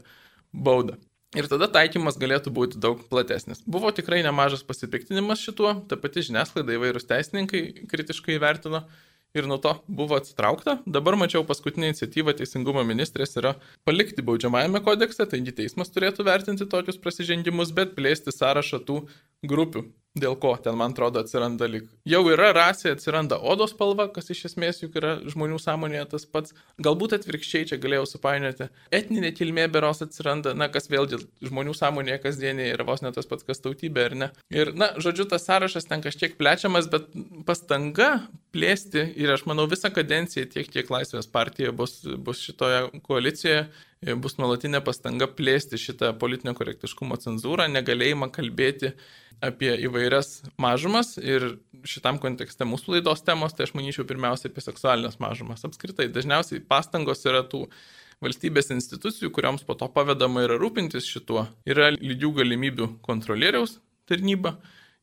[0.55, 0.97] baudą.
[1.35, 3.65] Ir tada taikymas galėtų būti daug platesnis.
[3.67, 8.85] Buvo tikrai nemažas pasipiktinimas šituo, ta pati žiniasklaida įvairūs teisininkai kritiškai įvertino
[9.35, 10.77] ir nuo to buvo atsitraukta.
[10.87, 13.57] Dabar mačiau paskutinę iniciatyvą Teisingumo ministrės yra
[13.89, 19.01] palikti baudžiamajame kodekse, taigi teismas turėtų vertinti tokius prasižengimus, bet plėsti sąrašą tų
[19.43, 21.89] grupių, dėl ko ten, man atrodo, atsiranda lik.
[22.07, 26.55] Jau yra rasė, atsiranda odos spalva, kas iš esmės juk yra žmonių sąmonėje tas pats.
[26.87, 28.69] Galbūt atvirkščiai čia galėjau supainioti.
[28.95, 33.47] Etninė kilmė beros atsiranda, na, kas vėlgi žmonių sąmonėje kasdienėje yra vos ne tas pats,
[33.49, 34.31] kas tautybė, ar ne.
[34.55, 37.11] Ir, na, žodžiu, tas sąrašas ten kažkiek plečiamas, bet
[37.49, 38.13] pastanga
[38.55, 43.67] plėsti ir aš manau visą kadenciją tiek, tiek Laisvės partija bus, bus šitoje koalicijoje
[44.21, 48.93] bus nuolatinė pastanga plėsti šitą politinio korektiškumo cenzūrą, negalėjimą kalbėti
[49.45, 51.57] apie įvairias mažumas ir
[51.89, 55.65] šitam kontekste mūsų laidos temos, tai aš manyčiau pirmiausia apie seksualinės mažumas.
[55.67, 57.65] Apskritai, dažniausiai pastangos yra tų
[58.25, 64.57] valstybės institucijų, kuriams po to pavedama yra rūpintis šituo, yra lygių galimybių kontrolieriaus tarnyba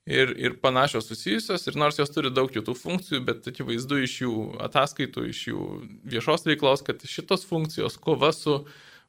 [0.05, 4.35] ir, ir panašios susijusios, ir nors jos turi daug kitų funkcijų, bet akivaizdu iš jų
[4.67, 5.65] ataskaitų, iš jų
[6.15, 8.61] viešos veiklos, kad šitos funkcijos kova su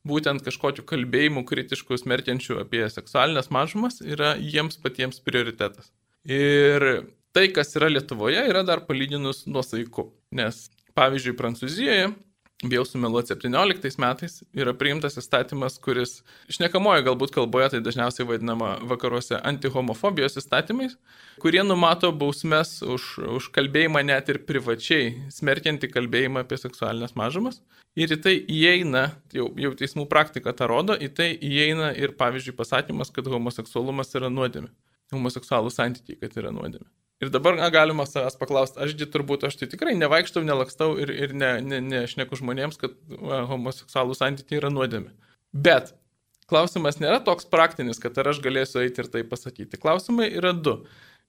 [0.08, 5.92] būtent kažkokiu kalbėjimu kritišku smerkiančiu apie seksualinės mažumas yra jiems patiems prioritetas.
[6.26, 10.10] Ir tai, kas yra Lietuvoje, yra dar palyginus nuosaiku.
[10.34, 12.12] Nes, pavyzdžiui, Prancūzijoje
[12.62, 16.20] bijau sumeluoti, 17 metais yra priimtas įstatymas, kuris
[16.52, 20.94] šnekamojo galbūt kalboje, tai dažniausiai vadinama vakaruose antihomofobijos įstatymais,
[21.42, 27.60] kurie numato bausmes už, už kalbėjimą net ir privačiai, smerkianti kalbėjimą apie seksualinės mažumas.
[27.98, 32.56] Ir į tai įeina, jau, jau teismų praktika tą rodo, į tai įeina ir pavyzdžiui
[32.56, 34.70] pasakymas, kad homoseksualumas yra nuodėmė.
[35.12, 36.88] Homoseksualų santykiai, kad yra nuodėmė.
[37.22, 41.34] Ir dabar na, galima savęs paklausti, ašgi turbūt aš tai tikrai nevaikštau, nelakstau ir, ir
[41.38, 45.12] ne, ne, nešneku žmonėms, kad va, homoseksualų santykiai yra nuodėmi.
[45.54, 45.92] Bet
[46.50, 49.78] klausimas nėra toks praktinis, kad ar aš galėsiu eiti ir tai pasakyti.
[49.78, 50.80] Klausimai yra du.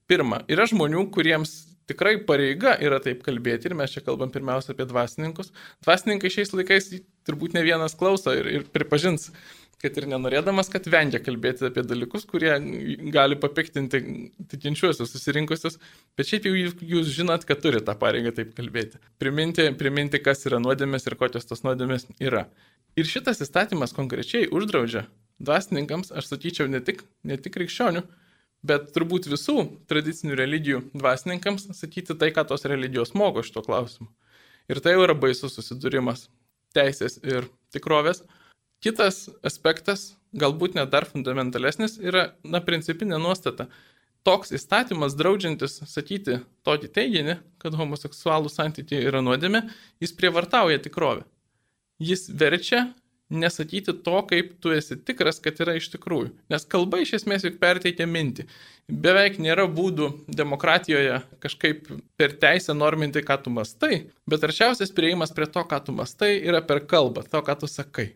[0.10, 1.54] Pirma, yra žmonių, kuriems
[1.88, 5.52] tikrai pareiga yra taip kalbėti ir mes čia kalbam pirmiausia apie dvasininkus.
[5.86, 6.90] Dvasininkai šiais laikais
[7.28, 9.30] turbūt ne vienas klauso ir, ir pripažins,
[9.84, 12.54] kad ir nenorėdamas, kad vengia kalbėti apie dalykus, kurie
[13.12, 14.00] gali papiktinti
[14.54, 15.76] tikinčiuosius susirinkusius,
[16.18, 16.54] bet šiaip jau
[16.94, 19.02] jūs žinot, kad turi tą pareigą taip kalbėti.
[19.20, 22.46] Priminti, priminti, kas yra nuodėmės ir kokios tos nuodėmės yra.
[22.96, 25.08] Ir šitas įstatymas konkrečiai uždraudžia
[25.44, 28.04] dvasininkams, aš sakyčiau, ne tik, ne tik krikščionių,
[28.64, 29.58] bet turbūt visų
[29.92, 34.08] tradicinių religijų dvasininkams sakyti tai, ką tos religijos moko šito klausimu.
[34.72, 36.30] Ir tai jau yra baisus susidūrimas
[36.76, 38.24] teisės ir tikrovės.
[38.84, 43.70] Kitas aspektas, galbūt net dar fundamentalesnis, yra, na, principinė nuostata.
[44.28, 49.66] Toks įstatymas draudžiantis sakyti tokį teiginį, kad homoseksualų santykiai yra nuodėmė,
[50.04, 51.24] jis prievartauja tikrovę.
[52.04, 52.90] Jis verčia
[53.34, 56.32] nesakyti to, kaip tu esi tikras, kad yra iš tikrųjų.
[56.52, 58.48] Nes kalba iš esmės juk perteikia mintį.
[58.88, 61.88] Beveik nėra būdų demokratijoje kažkaip
[62.20, 66.62] per teisę norminti, ką tu mastai, bet arčiausias prieimas prie to, ką tu mastai, yra
[66.64, 68.12] per kalbą, to, ką tu sakai.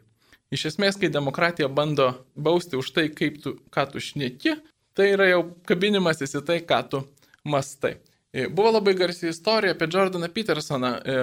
[0.53, 4.55] Iš esmės, kai demokratija bando bausti už tai, kaip tu, ką tu šneki,
[4.97, 7.03] Tai yra jau kabinimasis į tai, ką tu
[7.45, 7.99] mastai.
[8.33, 11.17] E, buvo labai garsi istorija apie Jordaną Petersoną, e,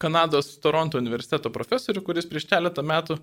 [0.00, 3.18] Kanados Toronto universiteto profesorių, kuris prieš keletą metų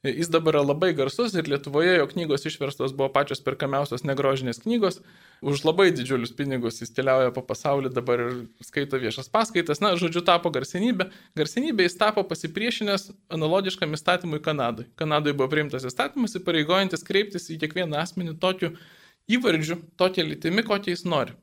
[0.00, 5.02] Jis dabar yra labai garsus ir Lietuvoje jo knygos išverstos buvo pačios perkamiausios negrožinės knygos.
[5.44, 9.82] Už labai didžiulius pinigus jis keliauja po pasaulį, dabar ir skaito viešas paskaitas.
[9.84, 11.10] Na, žodžiu, tapo garsenybė.
[11.36, 14.88] Garsenybė jis tapo pasipriešinęs analogiškam įstatymui Kanadai.
[14.96, 18.72] Kanadoje buvo priimtas įstatymas įpareigojantis kreiptis į kiekvieną asmenį tokiu
[19.28, 21.36] įvardžiu, tokia lytimi, kokia jis nori.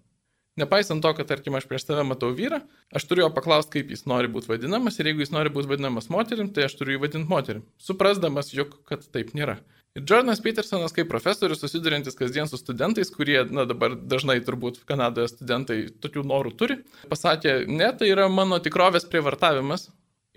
[0.58, 2.64] Nepaisant to, kad, tarkim, aš prieš tave matau vyrą,
[2.96, 6.10] aš turiu jo paklausti, kaip jis nori būti vadinamas ir jeigu jis nori būti vadinamas
[6.14, 9.60] moterim, tai aš turiu jį vadinti moterim, suprasdamas, jog kad taip nėra.
[9.98, 15.30] Ir Jordanas Petersonas kaip profesorius susiduriantis kasdien su studentais, kurie, na dabar dažnai turbūt Kanadoje
[15.32, 19.88] studentai tokių norų turi, pasakė, ne, tai yra mano tikrovės prievartavimas,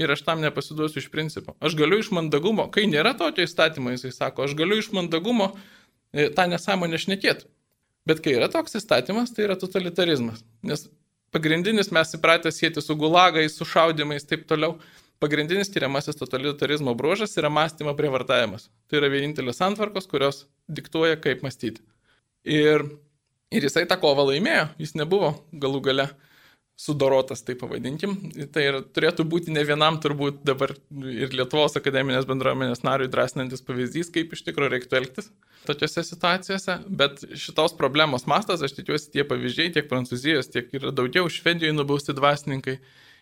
[0.01, 1.55] ir aš tam nepasiduosiu iš principo.
[1.61, 6.31] Aš galiu iš mandagumo, kai nėra tokio įstatymo, jisai sako, aš galiu iš mandagumo e,
[6.37, 7.49] tą nesąmonę šnekėti.
[8.11, 10.41] Bet kai yra toks įstatymas, tai yra totalitarizmas.
[10.67, 10.89] Nes
[11.35, 14.81] pagrindinis mes įpratę sėti su gulagais, su šaudimais ir taip toliau.
[15.23, 18.67] Pagrindinis tyriamasis totalitarizmo bruožas yra mąstymo prievartavimas.
[18.89, 21.85] Tai yra vienintelės santvarkos, kurios diktuoja, kaip mąstyti.
[22.49, 22.87] Ir,
[23.53, 26.09] ir jisai tą kovą laimėjo, jis nebuvo galų gale
[26.81, 28.17] sudorotas, tai pavadinkim.
[28.51, 30.73] Tai ir turėtų būti ne vienam turbūt dabar
[31.13, 35.29] ir Lietuvos akademinės bendruomenės nariui drąsinantis pavyzdys, kaip iš tikrųjų reiktų elgtis
[35.67, 41.29] tokiose situacijose, bet šitos problemos mastas, aš tikiuosi, tie pavyzdžiai tiek Prancūzijos, tiek yra daugiau,
[41.31, 42.79] Švedijoje nubausti dvasininkai.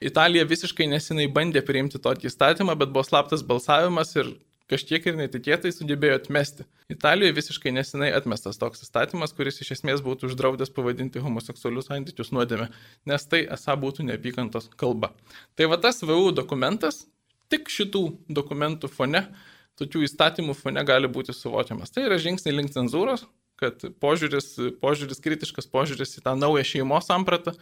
[0.09, 4.31] Italija visiškai nesinai bandė priimti tokį įstatymą, bet buvo slaptas balsavimas ir
[4.69, 6.67] kažkiek ir netikėtai sugebėjo atmesti.
[6.93, 12.69] Italijoje visiškai nesinai atmestas toks įstatymas, kuris iš esmės būtų uždraudęs pavadinti homoseksualius santykius nuodėme,
[13.09, 15.15] nes tai esą būtų neapykantos kalba.
[15.57, 17.07] Tai va tas VU dokumentas
[17.53, 19.25] tik šitų dokumentų fone
[19.79, 21.93] tokių įstatymų fone gali būti suvokiamas.
[21.95, 23.27] Tai yra žingsniai link cenzūros,
[23.59, 27.55] kad požiūris, požiūris kritiškas požiūris į tą naują šeimos sampratą,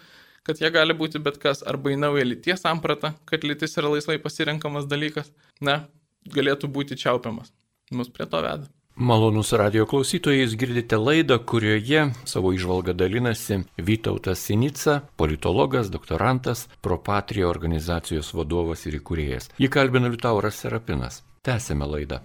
[0.46, 4.18] kad jie gali būti bet kas, arba į naują lyties sampratą, kad lytis yra laisvai
[4.22, 5.84] pasirenkamas dalykas, na,
[6.32, 7.52] galėtų būti čiaupiamas.
[7.94, 8.66] Mus prie to veda.
[8.96, 18.32] Malonus radio klausytojais girdite laidą, kurioje savo išvalgą dalinasi Vytautas Sinica, politologas, doktorantas, Propatrio organizacijos
[18.32, 19.50] vadovas ir įkūrėjas.
[19.60, 21.25] Jį kalbina Liutauras Serapinas.
[21.46, 22.18] Tęsime laidą.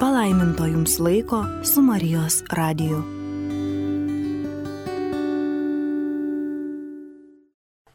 [0.00, 3.02] Palaiminto jums laiko su Marijos radiju.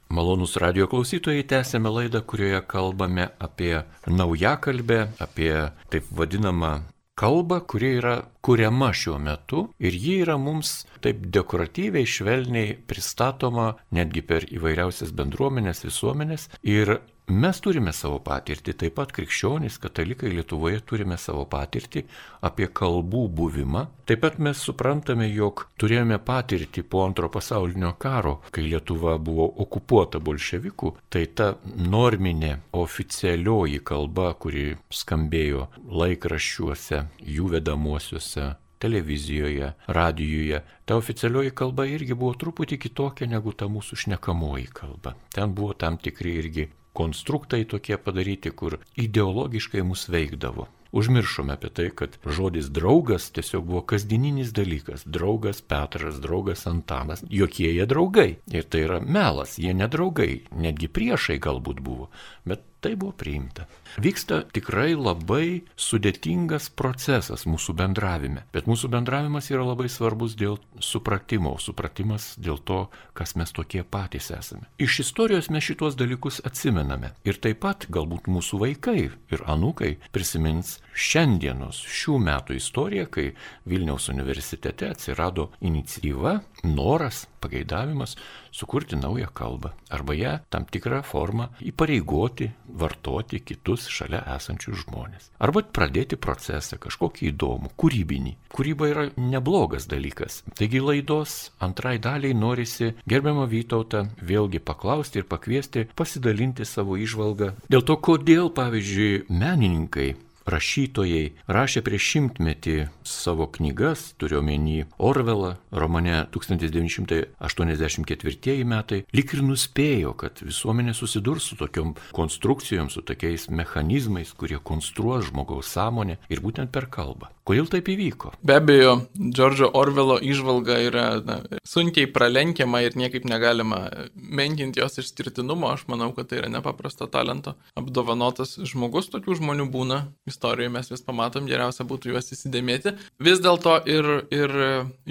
[0.10, 5.54] Malonus radio klausytojai, tęsėme laidą, kurioje kalbame apie naujakalbę, apie
[5.94, 6.74] taip vadinamą
[7.20, 14.24] kalbą, kuri yra kuriama šiuo metu ir ji yra mums taip dekoratyviai, švelniai pristatoma netgi
[14.26, 16.98] per įvairiausias bendruomenės, visuomenės ir
[17.32, 22.02] Mes turime savo patirtį, taip pat krikščionys, katalikai Lietuvoje turime savo patirtį
[22.44, 23.86] apie kalbų buvimą.
[24.04, 30.20] Taip pat mes suprantame, jog turėjome patirtį po antro pasaulinio karo, kai Lietuva buvo okupuota
[30.20, 35.70] bolševikų, tai ta norminė oficialioji kalba, kuri skambėjo
[36.04, 38.52] laikraščiuose, jų vedamuosiuose,
[38.84, 40.60] televizijoje, radijoje.
[40.84, 45.16] Ta oficialioji kalba irgi buvo truputį kitokia negu ta mūsų šnekamoji kalba.
[45.32, 50.68] Ten buvo tam tikri irgi konstruktai tokie padaryti, kur ideologiškai mus veikdavo.
[50.94, 55.08] Užmiršome apie tai, kad žodis draugas tiesiog buvo kasdieninis dalykas.
[55.10, 58.28] Draugas Petras, draugas Antanas, jokie jie draugai.
[58.54, 62.12] Ir tai yra melas, jie nedraugai, netgi priešai galbūt buvo,
[62.46, 63.66] bet tai buvo priimta.
[64.04, 71.56] Vyksta tikrai labai sudėtingas procesas mūsų bendravime, bet mūsų bendravimas yra labai svarbus dėl supratimo,
[71.62, 72.80] supratimas dėl to,
[73.16, 74.68] kas mes tokie patys esame.
[74.82, 80.80] Iš istorijos mes šitos dalykus atsimename ir taip pat galbūt mūsų vaikai ir anūkai prisimins
[80.94, 83.30] šiandienos šių metų istoriją, kai
[83.70, 88.18] Vilniaus universitete atsirado iniciatyva, noras, pageidavimas
[88.52, 95.30] sukurti naują kalbą arba ją tam tikrą formą įpareigoti vartoti kitus šalia esančius žmonės.
[95.44, 98.36] Arba pradėti procesą kažkokį įdomų, kūrybinį.
[98.54, 100.42] Kūryba yra neblogas dalykas.
[100.58, 107.86] Taigi laidos antrai daliai norisi gerbiamą Vytautą vėlgi paklausti ir pakviesti pasidalinti savo išvalgą dėl
[107.88, 110.14] to, kodėl, pavyzdžiui, menininkai
[110.50, 120.34] rašytojai rašė prieš šimtmetį savo knygas, turiuomenį Orvelą, romane 1984 metai, lik ir nuspėjo, kad
[120.44, 126.86] visuomenė susidurs su tokiom konstrukcijom, su tokiais mechanizmais, kurie konstruos žmogaus sąmonę ir būtent per
[126.92, 127.28] kalbą.
[127.44, 128.30] Kodėl taip įvyko?
[128.40, 131.36] Be abejo, Džordžo Orvelo išvalga yra na,
[131.68, 133.82] sunkiai pralenkiama ir niekaip negalima
[134.16, 135.74] menkinti jos išskirtinumo.
[135.76, 139.12] Aš manau, kad tai yra nepaprasto talento apdovanotas žmogus.
[139.12, 142.96] Tokių žmonių būna istorijoje, mes vis pamatom, geriausia būtų juos įsidėmėti.
[143.28, 144.58] Vis dėlto ir, ir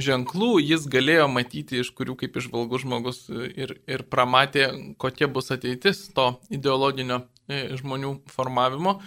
[0.08, 6.06] ženklų jis galėjo matyti, iš kurių kaip išvalgus žmogus ir, ir pramatė, kokia bus ateitis
[6.16, 9.02] to ideologinio e, žmonių formavimo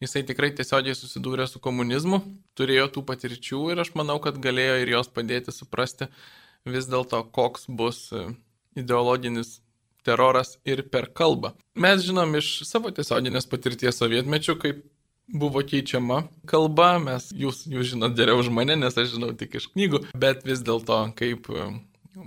[0.00, 2.22] jisai tikrai tiesiogiai susidūrė su komunizmu,
[2.58, 6.08] turėjo tų patirčių ir aš manau, kad galėjo ir jos padėti suprasti
[6.68, 8.30] vis dėlto, koks bus e,
[8.80, 9.58] ideologinis
[10.04, 11.52] teroras ir per kalbą.
[11.76, 14.82] Mes žinom iš savo tiesioginės patirties sovietmečių, kaip
[15.30, 19.70] buvo keičiama kalba, mes jūs, jūs žinot geriau už mane, nes aš žinau tik iš
[19.74, 21.70] knygų, bet vis dėlto kaip e,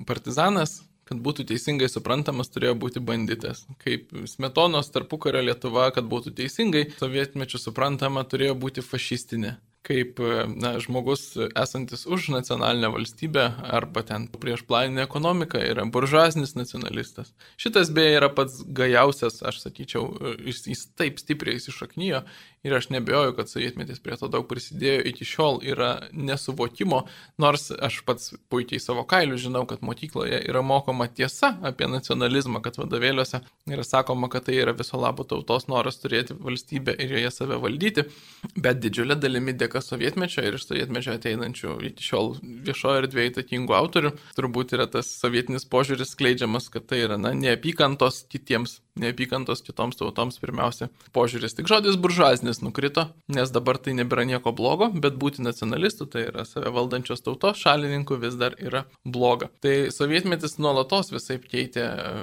[0.07, 0.81] partizanas
[1.13, 3.67] kad būtų teisingai suprantamas, turėjo būti banditas.
[3.83, 11.33] Kaip smetonos tarpukario Lietuva, kad būtų teisingai sovietmečių suprantama, turėjo būti fašistinė kaip na, žmogus
[11.59, 17.33] esantis už nacionalinę valstybę arba ten prieš planinę ekonomiką yra buržuaznis nacionalistas.
[17.59, 20.07] Šitas beje yra pats gajausias, aš sakyčiau,
[20.47, 22.23] jis, jis taip stipriai įsišaknyjo
[22.63, 27.03] ir aš nebejoju, kad sovietmetis prie to daug prisidėjo, iki šiol yra nesuvokimo,
[27.41, 32.79] nors aš pats puikiai savo kailių žinau, kad mokykloje yra mokoma tiesa apie nacionalizmą, kad
[32.79, 37.59] vadovėliuose yra sakoma, kad tai yra viso labo tautos noras turėti valstybę ir joje save
[37.63, 38.07] valdyti,
[38.55, 42.33] bet didžiulė dalimi dėka sovietmečio ir iš sovietmečio ateinančių iki šiol
[42.69, 48.23] viešojo erdvėje įtakingų autorių, turbūt yra tas sovietinis požiūris skleidžiamas, kad tai yra, na, neapykantos
[48.31, 51.55] kitiems neapykantos kitoms tautoms pirmiausia požiūris.
[51.57, 56.45] Tik žodis buržuaznis nukrito, nes dabar tai nebėra nieko blogo, bet būti nacionalistų, tai yra
[56.45, 59.49] save valdančios tautos šalininkų vis dar yra bloga.
[59.65, 62.13] Tai sovietmetis nuolatos visai keitė e,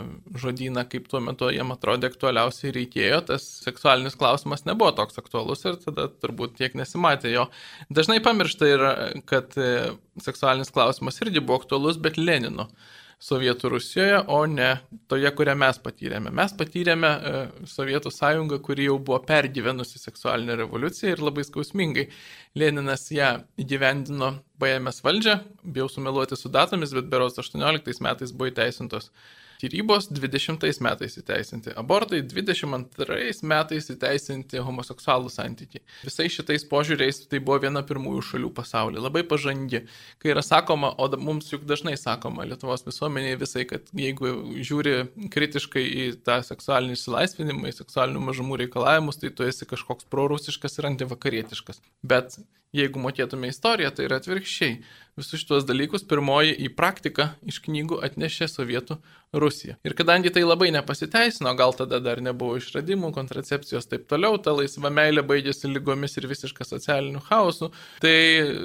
[0.40, 5.80] žodyną, kaip tuo metu jiem atrodė aktualiausiai reikėjo, tas seksualinis klausimas nebuvo toks aktualus ir
[5.82, 7.48] tada turbūt tiek nesimatė jo.
[7.90, 8.94] Dažnai pamiršta yra,
[9.30, 9.90] kad e,
[10.22, 12.70] seksualinis klausimas irgi buvo aktualus, bet Lenino.
[13.20, 14.70] Sovietų Rusijoje, o ne
[15.10, 16.30] toje, kurią mes patyrėme.
[16.32, 22.06] Mes patyrėme e, Sovietų sąjungą, kuri jau buvo pergyvenusi seksualinę revoliuciją ir labai skausmingai.
[22.56, 25.36] Leninas ją įgyvendino paėmęs valdžią,
[25.76, 29.10] bijau sumeluoti su datomis, bet beros 18 metais buvo įteisintos
[29.60, 35.82] Skirybos 20 metais įteisinti, abortai 22 metais įteisinti homoseksualų santykiai.
[36.06, 39.82] Visais šitais požiūriais tai buvo viena pirmųjų šalių pasaulyje, labai pažangi.
[40.22, 44.32] Kai yra sakoma, o mums juk dažnai sakoma Lietuvos visuomenėje visai, kad jeigu
[44.64, 44.94] žiūri
[45.34, 50.88] kritiškai į tą seksualinį išsilaisvinimą, į seksualinių mažumų reikalavimus, tai tu esi kažkoks prorusiškas ir
[50.94, 51.84] antivakarietiškas.
[52.00, 52.40] Bet
[52.76, 54.76] Jeigu mokėtume istoriją, tai yra atvirkščiai.
[55.18, 58.96] Visus šitos dalykus pirmoji į praktiką iš knygų atnešė Sovietų
[59.42, 59.74] Rusija.
[59.86, 64.90] Ir kadangi tai labai nepasiteisino, gal tada dar nebuvo išradimų, kontracepcijos taip toliau, ta laisva
[64.94, 68.14] meilė baigėsi lygomis ir visišką socialinių chaosų, tai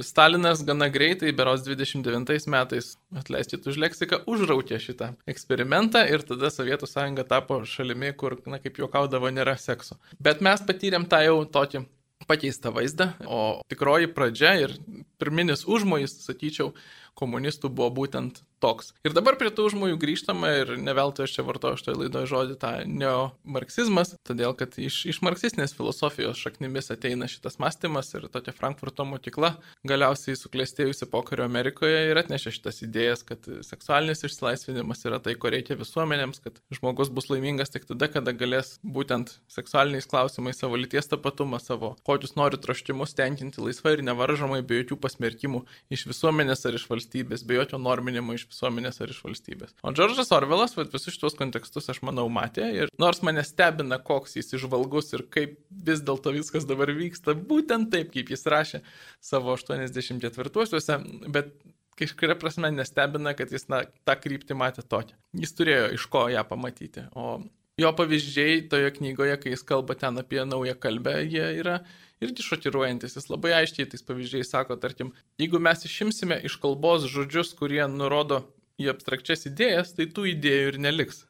[0.05, 6.89] Stalinas gana greitai, beros 29 metais, atleiskit už leksiką, užraukė šitą eksperimentą ir tada Sovietų
[6.93, 9.97] sąjunga tapo šalimi, kur, na kaip juokaudavo, nėra sekso.
[10.21, 11.87] Bet mes patyrėm tą jau tokį
[12.27, 14.75] pakeistą vaizdą, o tikroji pradžia ir
[15.19, 16.71] pirminis užmojis, sakyčiau,
[17.19, 18.93] komunistų buvo būtent toks.
[19.05, 22.55] Ir dabar prie tų užmojų grįžtama ir ne veltui aš čia vartoju šitoje laidoje žodį
[22.61, 29.05] tą neomarksizmas, todėl kad iš, iš marksistinės filosofijos šaknimis ateina šitas mąstymas ir tokia Frankfurto
[29.07, 29.53] mokykla
[29.87, 35.77] galiausiai suklestėjusi pokario Amerikoje ir atnešė šitas idėjas, kad seksualinis išsilaisvinimas yra tai, ko reikia
[35.79, 41.59] visuomenėms, kad žmogus bus laimingas tik tada, kada galės būtent seksualiniais klausimais savo lyties tapatumą,
[41.61, 46.87] savo kokius nori troštimus tenkinti laisvai ir nevaržomai be jokių pasmerkimų iš visuomenės ar iš
[46.89, 47.04] valstybės,
[47.47, 49.75] be jokio norminimo iš visuomenės ar iš valstybės.
[49.83, 54.53] O Džordžas Orvelas visus šitos kontekstus aš manau matė ir nors mane stebina, koks jis
[54.59, 58.81] išvalgus ir kaip vis dėlto viskas dabar vyksta, būtent taip, kaip jis rašė
[59.23, 60.99] savo 84-uosiuose,
[61.31, 61.53] bet
[61.99, 65.15] kažkuria prasme nestebina, kad jis na, tą kryptį matė tokią.
[65.39, 67.07] Jis turėjo iš ko ją pamatyti.
[67.15, 67.39] O
[67.81, 71.79] jo pavyzdžiai toje knygoje, kai jis kalba ten apie naują kalbę, jie yra
[72.23, 73.15] irgi šokiruojantis.
[73.17, 78.43] Jis labai aiškiai tais pavyzdžiais sako, tarkim, jeigu mes išimsime iš kalbos žodžius, kurie nurodo
[78.81, 81.23] į abstrakčias idėjas, tai tų idėjų ir neliks.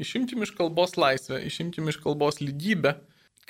[0.00, 2.96] Išimtim iš kalbos laisvę, išimtim iš kalbos lygybę,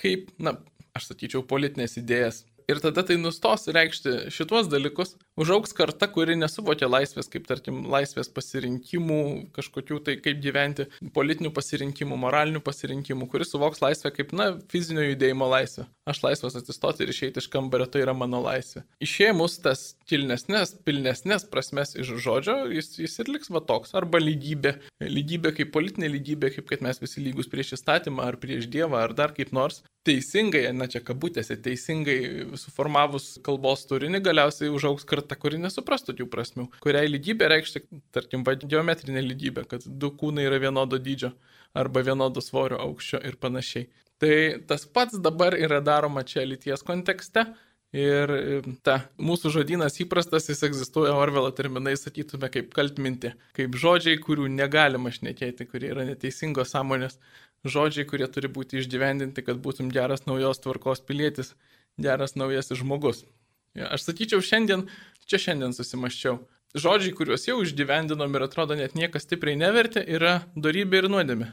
[0.01, 0.57] kaip, na,
[0.97, 2.45] aš sakyčiau, politinės idėjas.
[2.71, 5.17] Ir tada tai nustos reikšti šituos dalykus.
[5.41, 9.23] Užauks karta, kuri nesuvokia laisvės, kaip tarkim, laisvės pasirinkimų,
[9.57, 15.49] kažkokių tai kaip gyventi, politinių pasirinkimų, moralinių pasirinkimų, kuris suvoks laisvę kaip, na, fizinio judėjimo
[15.51, 15.89] laisvę.
[16.11, 18.85] Aš laisvas atsistoti ir išeiti iš kambario, tai yra mano laisvė.
[19.03, 23.97] Išėmus tas kilnesnės, pilnesnės prasmes iš žodžio, jis, jis ir liks va toks.
[23.99, 24.77] Arba lygybė.
[25.03, 29.17] Lygybė kaip politinė lygybė, kaip kad mes visi lygus prieš įstatymą, ar prieš Dievą, ar
[29.17, 32.19] dar kaip nors teisingai, na čia kabutėse, teisingai
[32.61, 36.67] suformavus kalbos turinį, galiausiai užaugs karta, kuri nesuprastų jų prasmių.
[36.85, 37.85] Kuriai lygybė reikšti,
[38.15, 41.35] tarkim, geometrinė lygybė, kad du kūnai yra vienodo dydžio
[41.77, 43.91] arba vienodo svorio aukščio ir panašiai.
[44.21, 44.37] Tai
[44.69, 47.47] tas pats dabar yra daroma čia lyties kontekste.
[47.91, 48.31] Ir
[48.87, 55.11] ta mūsų žodynas įprastas, jis egzistuoja Orvelo terminai, sakytume, kaip kaltminti, kaip žodžiai, kurių negalima
[55.11, 57.19] šnekėti, kurie yra neteisingos sąmonės
[57.65, 61.55] žodžiai, kurie turi būti išgyvendinti, kad būtum geras naujos tvarkos pilietis,
[62.01, 63.25] geras naujasis žmogus.
[63.77, 64.89] Aš sakyčiau, šiandien,
[65.27, 66.41] čia šiandien susimaščiau.
[66.79, 71.51] Žodžiai, kuriuos jau išgyvendinom ir atrodo net niekas stipriai nevertė, yra darybė ir nuodėmė.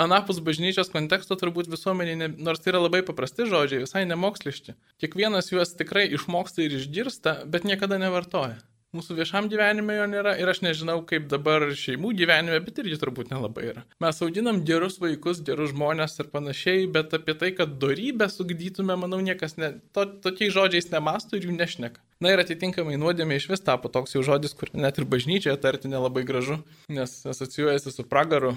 [0.00, 4.76] Anapus bažnyčios konteksto turbūt visuomenė, ne, nors tai yra labai paprasti žodžiai, visai nemoksliški.
[5.02, 8.56] Kiekvienas juos tikrai išmoksta ir išgirsta, bet niekada nevartoja.
[8.90, 13.28] Mūsų viešam gyvenime jo nėra ir aš nežinau, kaip dabar šeimų gyvenime, bet irgi turbūt
[13.30, 13.84] nelabai yra.
[14.02, 19.20] Mes audinam gerus vaikus, gerus žmonės ir panašiai, bet apie tai, kad darybę sugdytume, manau,
[19.22, 22.02] niekas ne, to, tokiais žodžiais nemastų ir jų nešneka.
[22.18, 25.90] Na ir atitinkamai nuodėmė iš vis tapo toks jau žodis, kur net ir bažnyčioje tarti
[25.92, 26.58] nelabai gražu,
[26.90, 28.56] nes asocijuojasi su pragaru,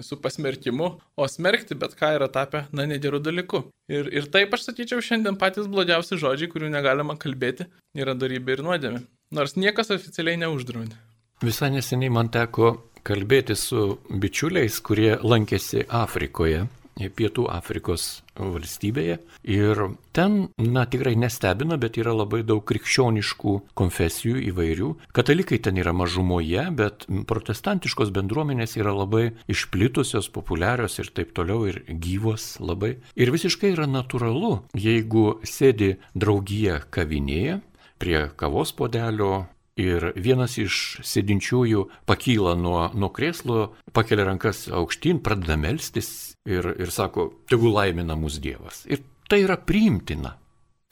[0.00, 0.88] su pasmerkimu,
[1.20, 3.66] o smerkti bet ką yra tapę, na, nedėrų dalyku.
[3.92, 7.68] Ir, ir taip aš sakyčiau, šiandien patys blogiausi žodžiai, kurių negalima kalbėti,
[8.00, 9.04] yra darybė ir nuodėmė.
[9.34, 10.94] Nors niekas oficialiai neuždraudė.
[11.42, 19.16] Visai neseniai man teko kalbėti su bičiuliais, kurie lankėsi Afrikoje, Pietų Afrikos valstybėje.
[19.50, 19.80] Ir
[20.14, 24.92] ten, na tikrai nestebina, bet yra labai daug krikščioniškų konfesijų įvairių.
[25.18, 31.82] Katalikai ten yra mažumoje, bet protestantiškos bendruomenės yra labai išplitusios, populiarios ir taip toliau ir
[31.90, 32.94] gyvos labai.
[33.18, 37.58] Ir visiškai yra natūralu, jeigu sėdi draugija kavinėje
[38.04, 39.46] prie kavos podelio
[39.80, 46.10] ir vienas iš sėdinčiųjų pakyla nuo, nuo krėslo, pakelia rankas aukštyn, pradeda melstis
[46.46, 48.84] ir, ir sako, tegu laimina mūsų Dievas.
[48.86, 50.36] Ir tai yra priimtina,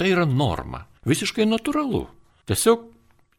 [0.00, 2.06] tai yra norma, visiškai natūralu.
[2.50, 2.88] Tiesiog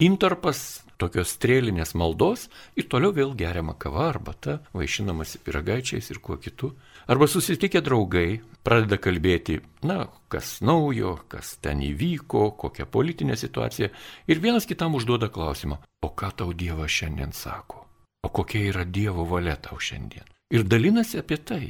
[0.03, 2.47] intarpas tokios strėlinės maldos
[2.79, 6.73] ir toliau vėl geriama kava arbata, vaišinamasi piragaičiais ir kuo kitu.
[7.11, 13.91] Arba susitikę draugai pradeda kalbėti, na, kas naujo, kas ten įvyko, kokia politinė situacija.
[14.27, 17.83] Ir vienas kitam užduoda klausimą, o ką tau Dievas šiandien sako?
[18.23, 20.29] O kokia yra Dievo valia tau šiandien?
[20.53, 21.63] Ir dalinasi apie tai.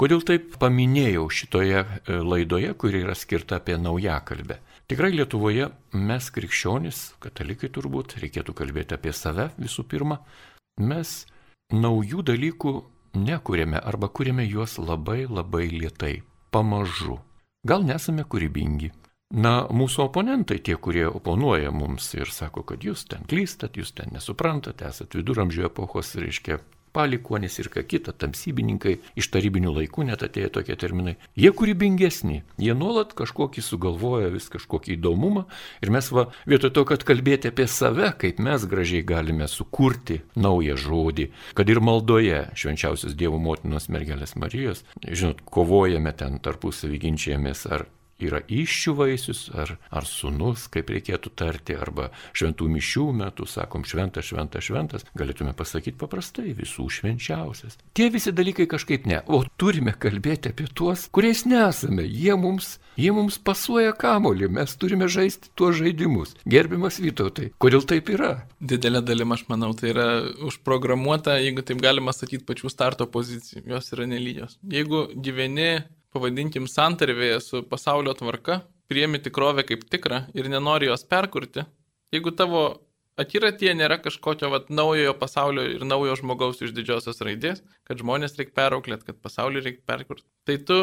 [0.00, 4.56] Kodėl taip paminėjau šitoje e, laidoje, kuri yra skirta apie naujakalbę?
[4.90, 10.16] Tikrai Lietuvoje mes krikščionys, katalikai turbūt, reikėtų kalbėti apie save visų pirma,
[10.82, 11.12] mes
[11.70, 12.72] naujų dalykų
[13.14, 17.20] nekūrėme arba kūrėme juos labai labai lietai, pamažu.
[17.62, 18.90] Gal nesame kūrybingi.
[19.30, 24.10] Na, mūsų oponentai, tie, kurie oponuoja mums ir sako, kad jūs ten klystat, jūs ten
[24.10, 26.58] nesuprantate, esat viduramžių epochos, reiškia,
[26.96, 31.16] palikuonis ir ką kita, tamsybininkai, iš tarybinių laikų net atėjo tokie terminai.
[31.38, 35.46] Jie kūrybingesni, jie nuolat kažkokį sugalvoja, vis kažkokį įdomumą
[35.84, 40.78] ir mes va, vietoj to, kad kalbėti apie save, kaip mes gražiai galime sukurti naują
[40.80, 47.86] žodį, kad ir maldoje švenčiausios Dievo motinos mergelės Marijos, žinot, kovojame ten tarpusavį ginčiamės ar
[48.28, 54.28] yra iššių vaisius, ar, ar sunus, kaip reikėtų tarti, arba šventų mišių metu, sakom, šventas,
[54.30, 57.78] šventas, šventas, galėtume pasakyti paprastai, visų švenčiausias.
[57.96, 63.12] Tie visi dalykai kažkaip ne, o turime kalbėti apie tuos, kuriais nesame, jie mums, jie
[63.16, 66.36] mums pasuoja kamolį, mes turime žaisti tuos žaidimus.
[66.50, 68.32] Gerbiamas Vytautai, kodėl taip yra?
[68.60, 70.08] Didelė dalim, aš manau, tai yra
[70.46, 74.58] užprogramuota, jeigu taip galima sakyti, pačių starto pozicijų, jos yra nelygios.
[74.68, 75.70] Jeigu gyveni
[76.14, 81.64] pavadinkim, santarvėje su pasaulio tvarka, priemi tikrovę kaip tikrą ir nenori jos perkurti,
[82.14, 82.64] jeigu tavo
[83.20, 88.56] akiratie nėra kažkokio vat, naujojo pasaulio ir naujo žmogaus iš didžiosios raidės, kad žmonės reikia
[88.62, 90.78] perauklėti, kad pasaulį reikia perkurti, tai tu,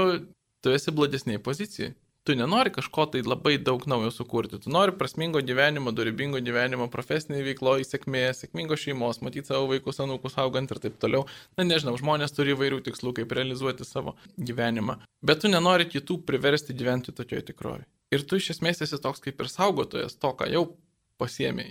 [0.64, 1.96] tu esi blogesnėje pozicijoje
[2.28, 7.46] tu nenori kažko tai labai daug naujo sukurti, tu nori prasmingo gyvenimo, dorybingo gyvenimo, profesinėje
[7.46, 11.24] veikloje, sėkmės, sėkmingos šeimos, matyti savo vaikus, anūkus augant ir taip toliau.
[11.56, 16.76] Na nežinau, žmonės turi įvairių tikslų, kaip realizuoti savo gyvenimą, bet tu nenori kitų priversti
[16.76, 17.88] gyventi tokioje tikrovėje.
[18.12, 20.68] Ir tu iš esmės esi toks kaip ir saugotojas to, ką jau
[21.22, 21.70] pasiemė.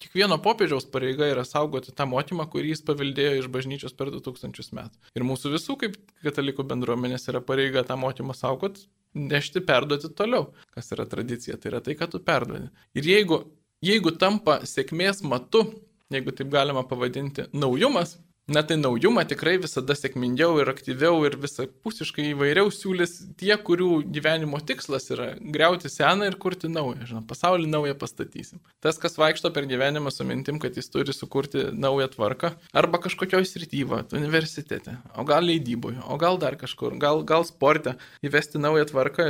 [0.00, 4.96] Kiekvieno popiežiaus pareiga yra saugoti tą mokymą, kurį jis paveldėjo iš bažnyčios per 2000 metų.
[5.18, 10.48] Ir mūsų visų kaip katalikų bendruomenės yra pareiga tą mokymą saugoti, nešti, perduoti toliau.
[10.72, 11.58] Kas yra tradicija?
[11.60, 12.70] Tai yra tai, ką tu perduodi.
[12.96, 13.42] Ir jeigu,
[13.84, 15.66] jeigu tampa sėkmės matu,
[16.14, 18.16] jeigu taip galima pavadinti, naujumas,
[18.48, 24.58] Na tai naujumą tikrai visada sėkmingiau ir aktyviau ir visapusiškai įvairiau siūlys tie, kurių gyvenimo
[24.66, 27.06] tikslas yra greuti seną ir kurti naują.
[27.06, 28.58] Žinoma, pasaulį naują pastatysim.
[28.82, 33.42] Tas, kas vaikšto per gyvenimą su mintim, kad jis turi sukurti naują tvarką, arba kažkokio
[33.46, 37.94] srityvo, universitete, o gal leidyboje, o gal dar kažkur, gal, gal sporte,
[38.26, 39.28] įvesti naują tvarką,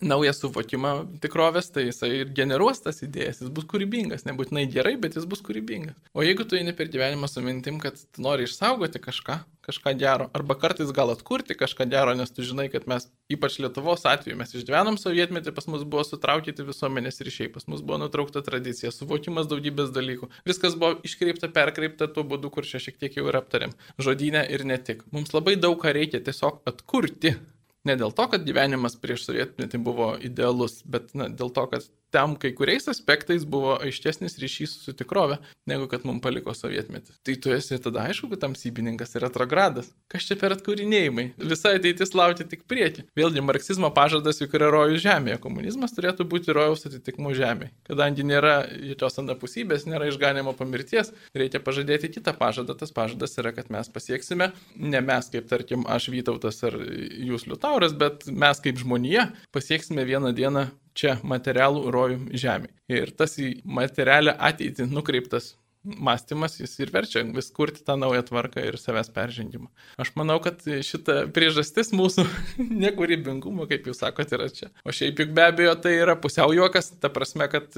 [0.00, 0.92] naują suvokimą
[1.22, 5.40] tikrovės, tai jisai ir generuos tas idėjas, jis bus kūrybingas, nebūtinai gerai, bet jis bus
[5.44, 5.96] kūrybingas.
[6.12, 10.26] O jeigu tu eini per gyvenimą su mintim, kad tu nori išsaugoti kažką, kažką gero,
[10.36, 14.52] arba kartais gal atkurti kažką gero, nes tu žinai, kad mes, ypač Lietuvos atveju, mes
[14.58, 19.90] išgyvenom sovietmetį, pas mus buvo sutraukyti visuomenės ryšiai, pas mus buvo nutraukta tradicija, suvokimas daugybės
[19.96, 20.30] dalykų.
[20.48, 23.74] Viskas buvo iškreipta, perkreipta tuo būdu, kur čia šiek tiek jau ir aptarėm.
[24.02, 25.06] Žodynė ir ne tik.
[25.16, 27.36] Mums labai daug ką reikia tiesiog atkurti.
[27.86, 32.36] Ne dėl to, kad gyvenimas prieš sovietmetį buvo idealus, bet na, dėl to, kad tam
[32.40, 37.18] kai kuriais aspektais buvo aiškesnis ryšys su tikrove, negu kad mums paliko sovietmetis.
[37.26, 39.90] Tai tu esi tada aišku, kad tamsybininkas yra retrogradas.
[40.12, 41.26] Kas čia per atkūrinėjimai?
[41.50, 43.06] Visa ateitis laukia tik prieki.
[43.18, 47.72] Vėlgi, marksizmo pažadas juk yra rojų žemėje, komunizmas turėtų būti rojaus atitikmų žemėje.
[47.90, 48.56] Kadangi nėra
[48.92, 52.78] jokios anapusybės, nėra išganimo pamirties, reikia pažadėti kitą pažadą.
[52.78, 57.92] Tas pažadas yra, kad mes pasieksime, ne mes kaip tarkim aš Vytautas ar jūs Liutauras,
[57.98, 62.72] bet mes kaip žmonija pasieksime vieną dieną čia materialų rojų žemė.
[62.92, 65.54] Ir tas į materialę ateitį nukreiptas
[65.86, 69.68] mąstymas, jis ir verčia vis kurti tą naują tvarką ir savęs peržengimą.
[70.02, 72.26] Aš manau, kad šita priežastis mūsų
[72.84, 74.72] nekūrybingumo, kaip jūs sakote, yra čia.
[74.84, 77.70] O šiaip juk be abejo tai yra pusiau juokas, ta prasme, kad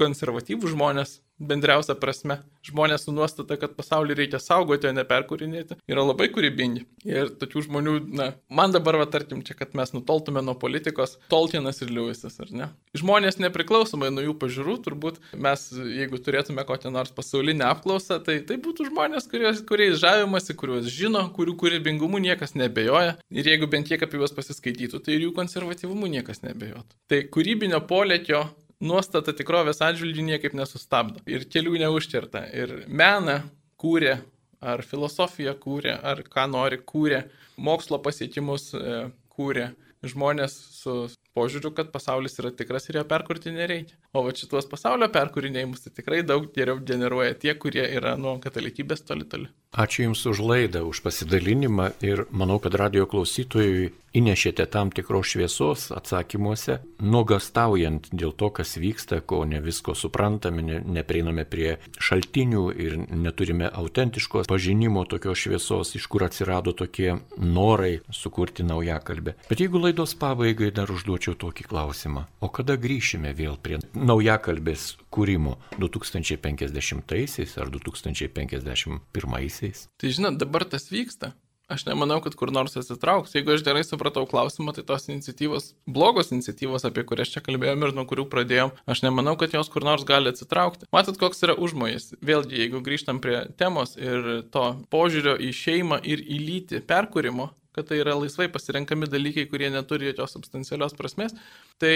[0.00, 6.04] konservatyvų žmonės, bendriausia prasme, žmonės su nuostata, kad pasaulį reikia saugoti, o ne perkūrinėti, yra
[6.06, 6.84] labai kūrybingi.
[7.08, 11.82] Ir tokių žmonių, na, man dabar, va, tarkim, čia, kad mes nutoltume nuo politikos, Tolkienas
[11.82, 12.70] ir Lewisas, ar ne?
[12.98, 18.58] Žmonės nepriklausomai nuo jų pažiūrų, turbūt mes, jeigu turėtume kokią nors pasaulinę apklausą, tai tai
[18.62, 23.16] būtų žmonės, kurios, kuriais žavimasi, kuriuos žino, kurių kūrybingumu niekas nebejoja.
[23.34, 27.00] Ir jeigu bent kiek apie juos pasiskaitytų, tai ir jų konservatyvumu niekas nebejotų.
[27.10, 28.44] Tai kūrybinio polėkio
[28.84, 32.44] nuostata tikrovės atžvilgių niekaip nesustabdo ir kelių neužčerta.
[32.52, 33.40] Ir meną
[33.80, 34.18] kūrė,
[34.64, 37.24] ar filosofiją kūrė, ar ką nori kūrė,
[37.56, 38.96] mokslo pasiekimus e,
[39.34, 39.72] kūrė
[40.04, 40.94] žmonės su
[41.34, 43.98] požiūriu, kad pasaulis yra tikras ir jo perkurti nereikia.
[44.14, 49.04] O va šituos pasaulio perkūrinėjimus tai tikrai daug geriau generuoja tie, kurie yra nuo katalikybės
[49.08, 49.50] toli toli.
[49.74, 55.88] Ačiū Jums už laidą, už pasidalinimą ir manau, kad radio klausytojui įnešėte tam tikros šviesos
[55.94, 62.94] atsakymuose, nuogastaujant dėl to, kas vyksta, ko ne visko suprantame, ne, neprieiname prie šaltinių ir
[63.10, 69.34] neturime autentiškos pažinimo tokios šviesos, iš kur atsirado tokie norai sukurti naują kalbę.
[69.50, 75.56] Bet jeigu laidos pabaigai dar užduočiau tokį klausimą, o kada grįšime vėl prie naujakalbės kūrimo
[75.80, 79.88] 2050-aisiais ar 2051-aisiais?
[79.96, 81.32] Tai žinot, dabar tas vyksta.
[81.74, 83.32] Aš nemanau, kad kur nors atsitrauks.
[83.34, 87.94] Jeigu aš gerai supratau klausimą, tai tos iniciatyvos, blogos iniciatyvos, apie kurias čia kalbėjom ir
[87.96, 90.86] nuo kurių pradėjom, aš nemanau, kad jos kur nors gali atsitraukti.
[90.94, 92.12] Matot, koks yra užmojas.
[92.22, 97.90] Vėlgi, jeigu grįžtam prie temos ir to požiūrio į šeimą ir į lytį perkūrimo, kad
[97.90, 101.34] tai yra laisvai pasirenkami dalykai, kurie neturi jokios substancialios prasmės,
[101.82, 101.94] tai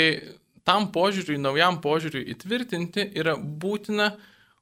[0.66, 4.11] tam požiūriui, naujam požiūriui įtvirtinti yra būtina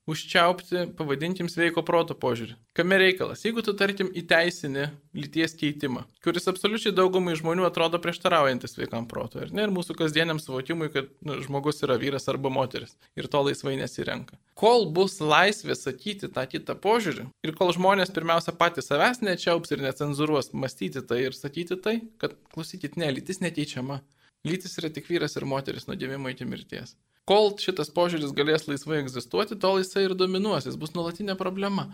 [0.06, 2.54] užčiaupti, pavadinkim, sveiko proto požiūrį.
[2.76, 3.42] Kame reikalas?
[3.42, 4.86] Jeigu tu, tarkim, įteisini
[5.16, 10.38] lyties keitimą, kuris absoliučiai daugumai žmonių atrodo prieštaraujantis sveikam protui, ar ne, ir mūsų kasdieniam
[10.42, 14.38] suvokimui, kad nu, žmogus yra vyras arba moteris ir to laisvai nesirenka.
[14.58, 19.82] Kol bus laisvė sakyti tą kitą požiūrį ir kol žmonės pirmiausia patys savęs nečiaups ir
[19.84, 24.00] necenzuruos mąstyti tai ir sakyti tai, kad klausykit, ne, lytis nekeičiama.
[24.46, 26.94] Lytis yra tik vyras ir moteris nuo gimimo iki mirties.
[27.26, 31.88] Kol šitas požiūris galės laisvai egzistuoti, tol jisai ir dominuos, jis bus nuolatinė problema.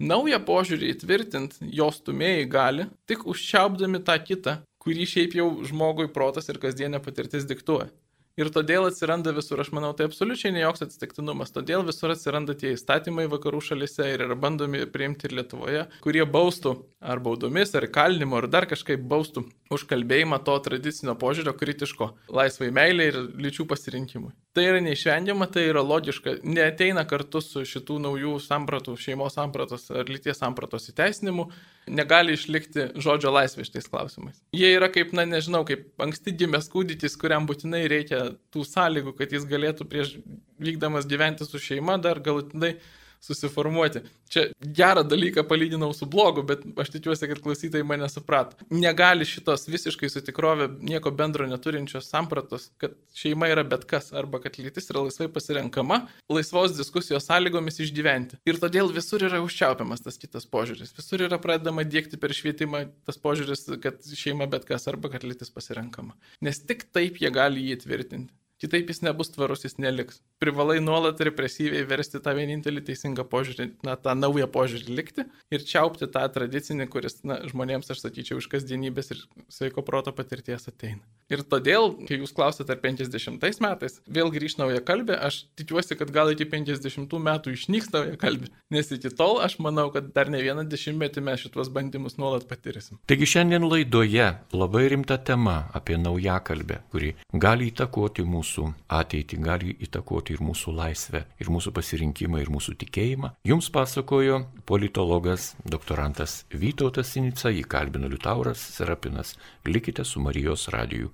[0.00, 6.48] Naują požiūrį įtvirtint jos tumėjai gali, tik užčiaupdami tą kitą, kurį šiaip jau žmogui protas
[6.48, 7.90] ir kasdienė patirtis diktuoja.
[8.38, 11.50] Ir todėl atsiranda visur, aš manau, tai absoliučiai ne joks atsitiktinumas.
[11.50, 16.76] Todėl visur atsiranda tie įstatymai vakarų šalise ir yra bandomi priimti ir Lietuvoje, kurie baustų
[17.02, 22.70] ar baudomis, ar kalinimu, ar dar kažkaip baustų už kalbėjimą to tradicinio požiūrio kritiško laisvai
[22.74, 24.32] meilė ir lyčių pasirinkimui.
[24.56, 30.08] Tai yra neišvengiama, tai yra logiška, neteina kartu su šitų naujų sampratų, šeimos sampratos ar
[30.08, 31.48] lyties sampratos įteisinimu,
[31.92, 34.40] negali išlikti žodžio laisvė šitais klausimais.
[34.56, 39.36] Jie yra kaip, na nežinau, kaip anksti gimęs kūdikis, kuriam būtinai reikia tų sąlygų, kad
[39.36, 40.16] jis galėtų prieš
[40.58, 42.76] vykdamas gyventi su šeima dar galutinai
[43.20, 44.02] susiformuoti.
[44.28, 48.56] Čia gerą dalyką palyginau su blogu, bet aš tikiuosi, kad klausytojai mane suprato.
[48.70, 54.42] Negali šitos visiškai su tikrovė nieko bendro neturinčios sampratos, kad šeima yra bet kas arba
[54.44, 56.02] kad lytis yra laisvai pasirenkama,
[56.32, 58.40] laisvos diskusijos sąlygomis išgyventi.
[58.48, 60.94] Ir todėl visur yra užčiaupiamas tas kitas požiūris.
[60.96, 65.52] Visur yra pradedama dėkti per švietimą tas požiūris, kad šeima bet kas arba kad lytis
[65.54, 66.16] pasirenkama.
[66.44, 68.37] Nes tik taip jie gali jį tvirtinti.
[68.58, 70.16] Kitaip jis nebus tvarus, jis neliks.
[70.42, 76.08] Privalai nuolat represyviai versti tą vienintelį teisingą požiūrį, na, tą naują požiūrį likti ir čiaupti
[76.10, 79.22] tą tradicinį, kuris, na, žmonėms, aš sakyčiau, iš kasdienybės ir
[79.54, 81.04] sveiko proto patirties ateina.
[81.30, 86.10] Ir todėl, kai jūs klausėte, ar 50 metais vėl grįž nauja kalbė, aš tikiuosi, kad
[86.10, 90.40] gal iki 50 metų išnyks nauja kalbė, nes iki tol aš manau, kad dar ne
[90.42, 92.98] vieną dešimtmetį mes šituos bandymus nuolat patirsim.
[93.06, 99.74] Taigi šiandien laidoje labai rimta tema apie naują kalbę, kuri gali įtakoti mūsų ateitį, gali
[99.84, 103.34] įtakoti ir mūsų laisvę, ir mūsų pasirinkimą, ir mūsų tikėjimą.
[103.44, 109.36] Jums pasakojo politologas, doktorantas Vytautas Sinica, jį kalbino Liutauras Serapinas.
[109.66, 111.12] Likite su Marijos radiju.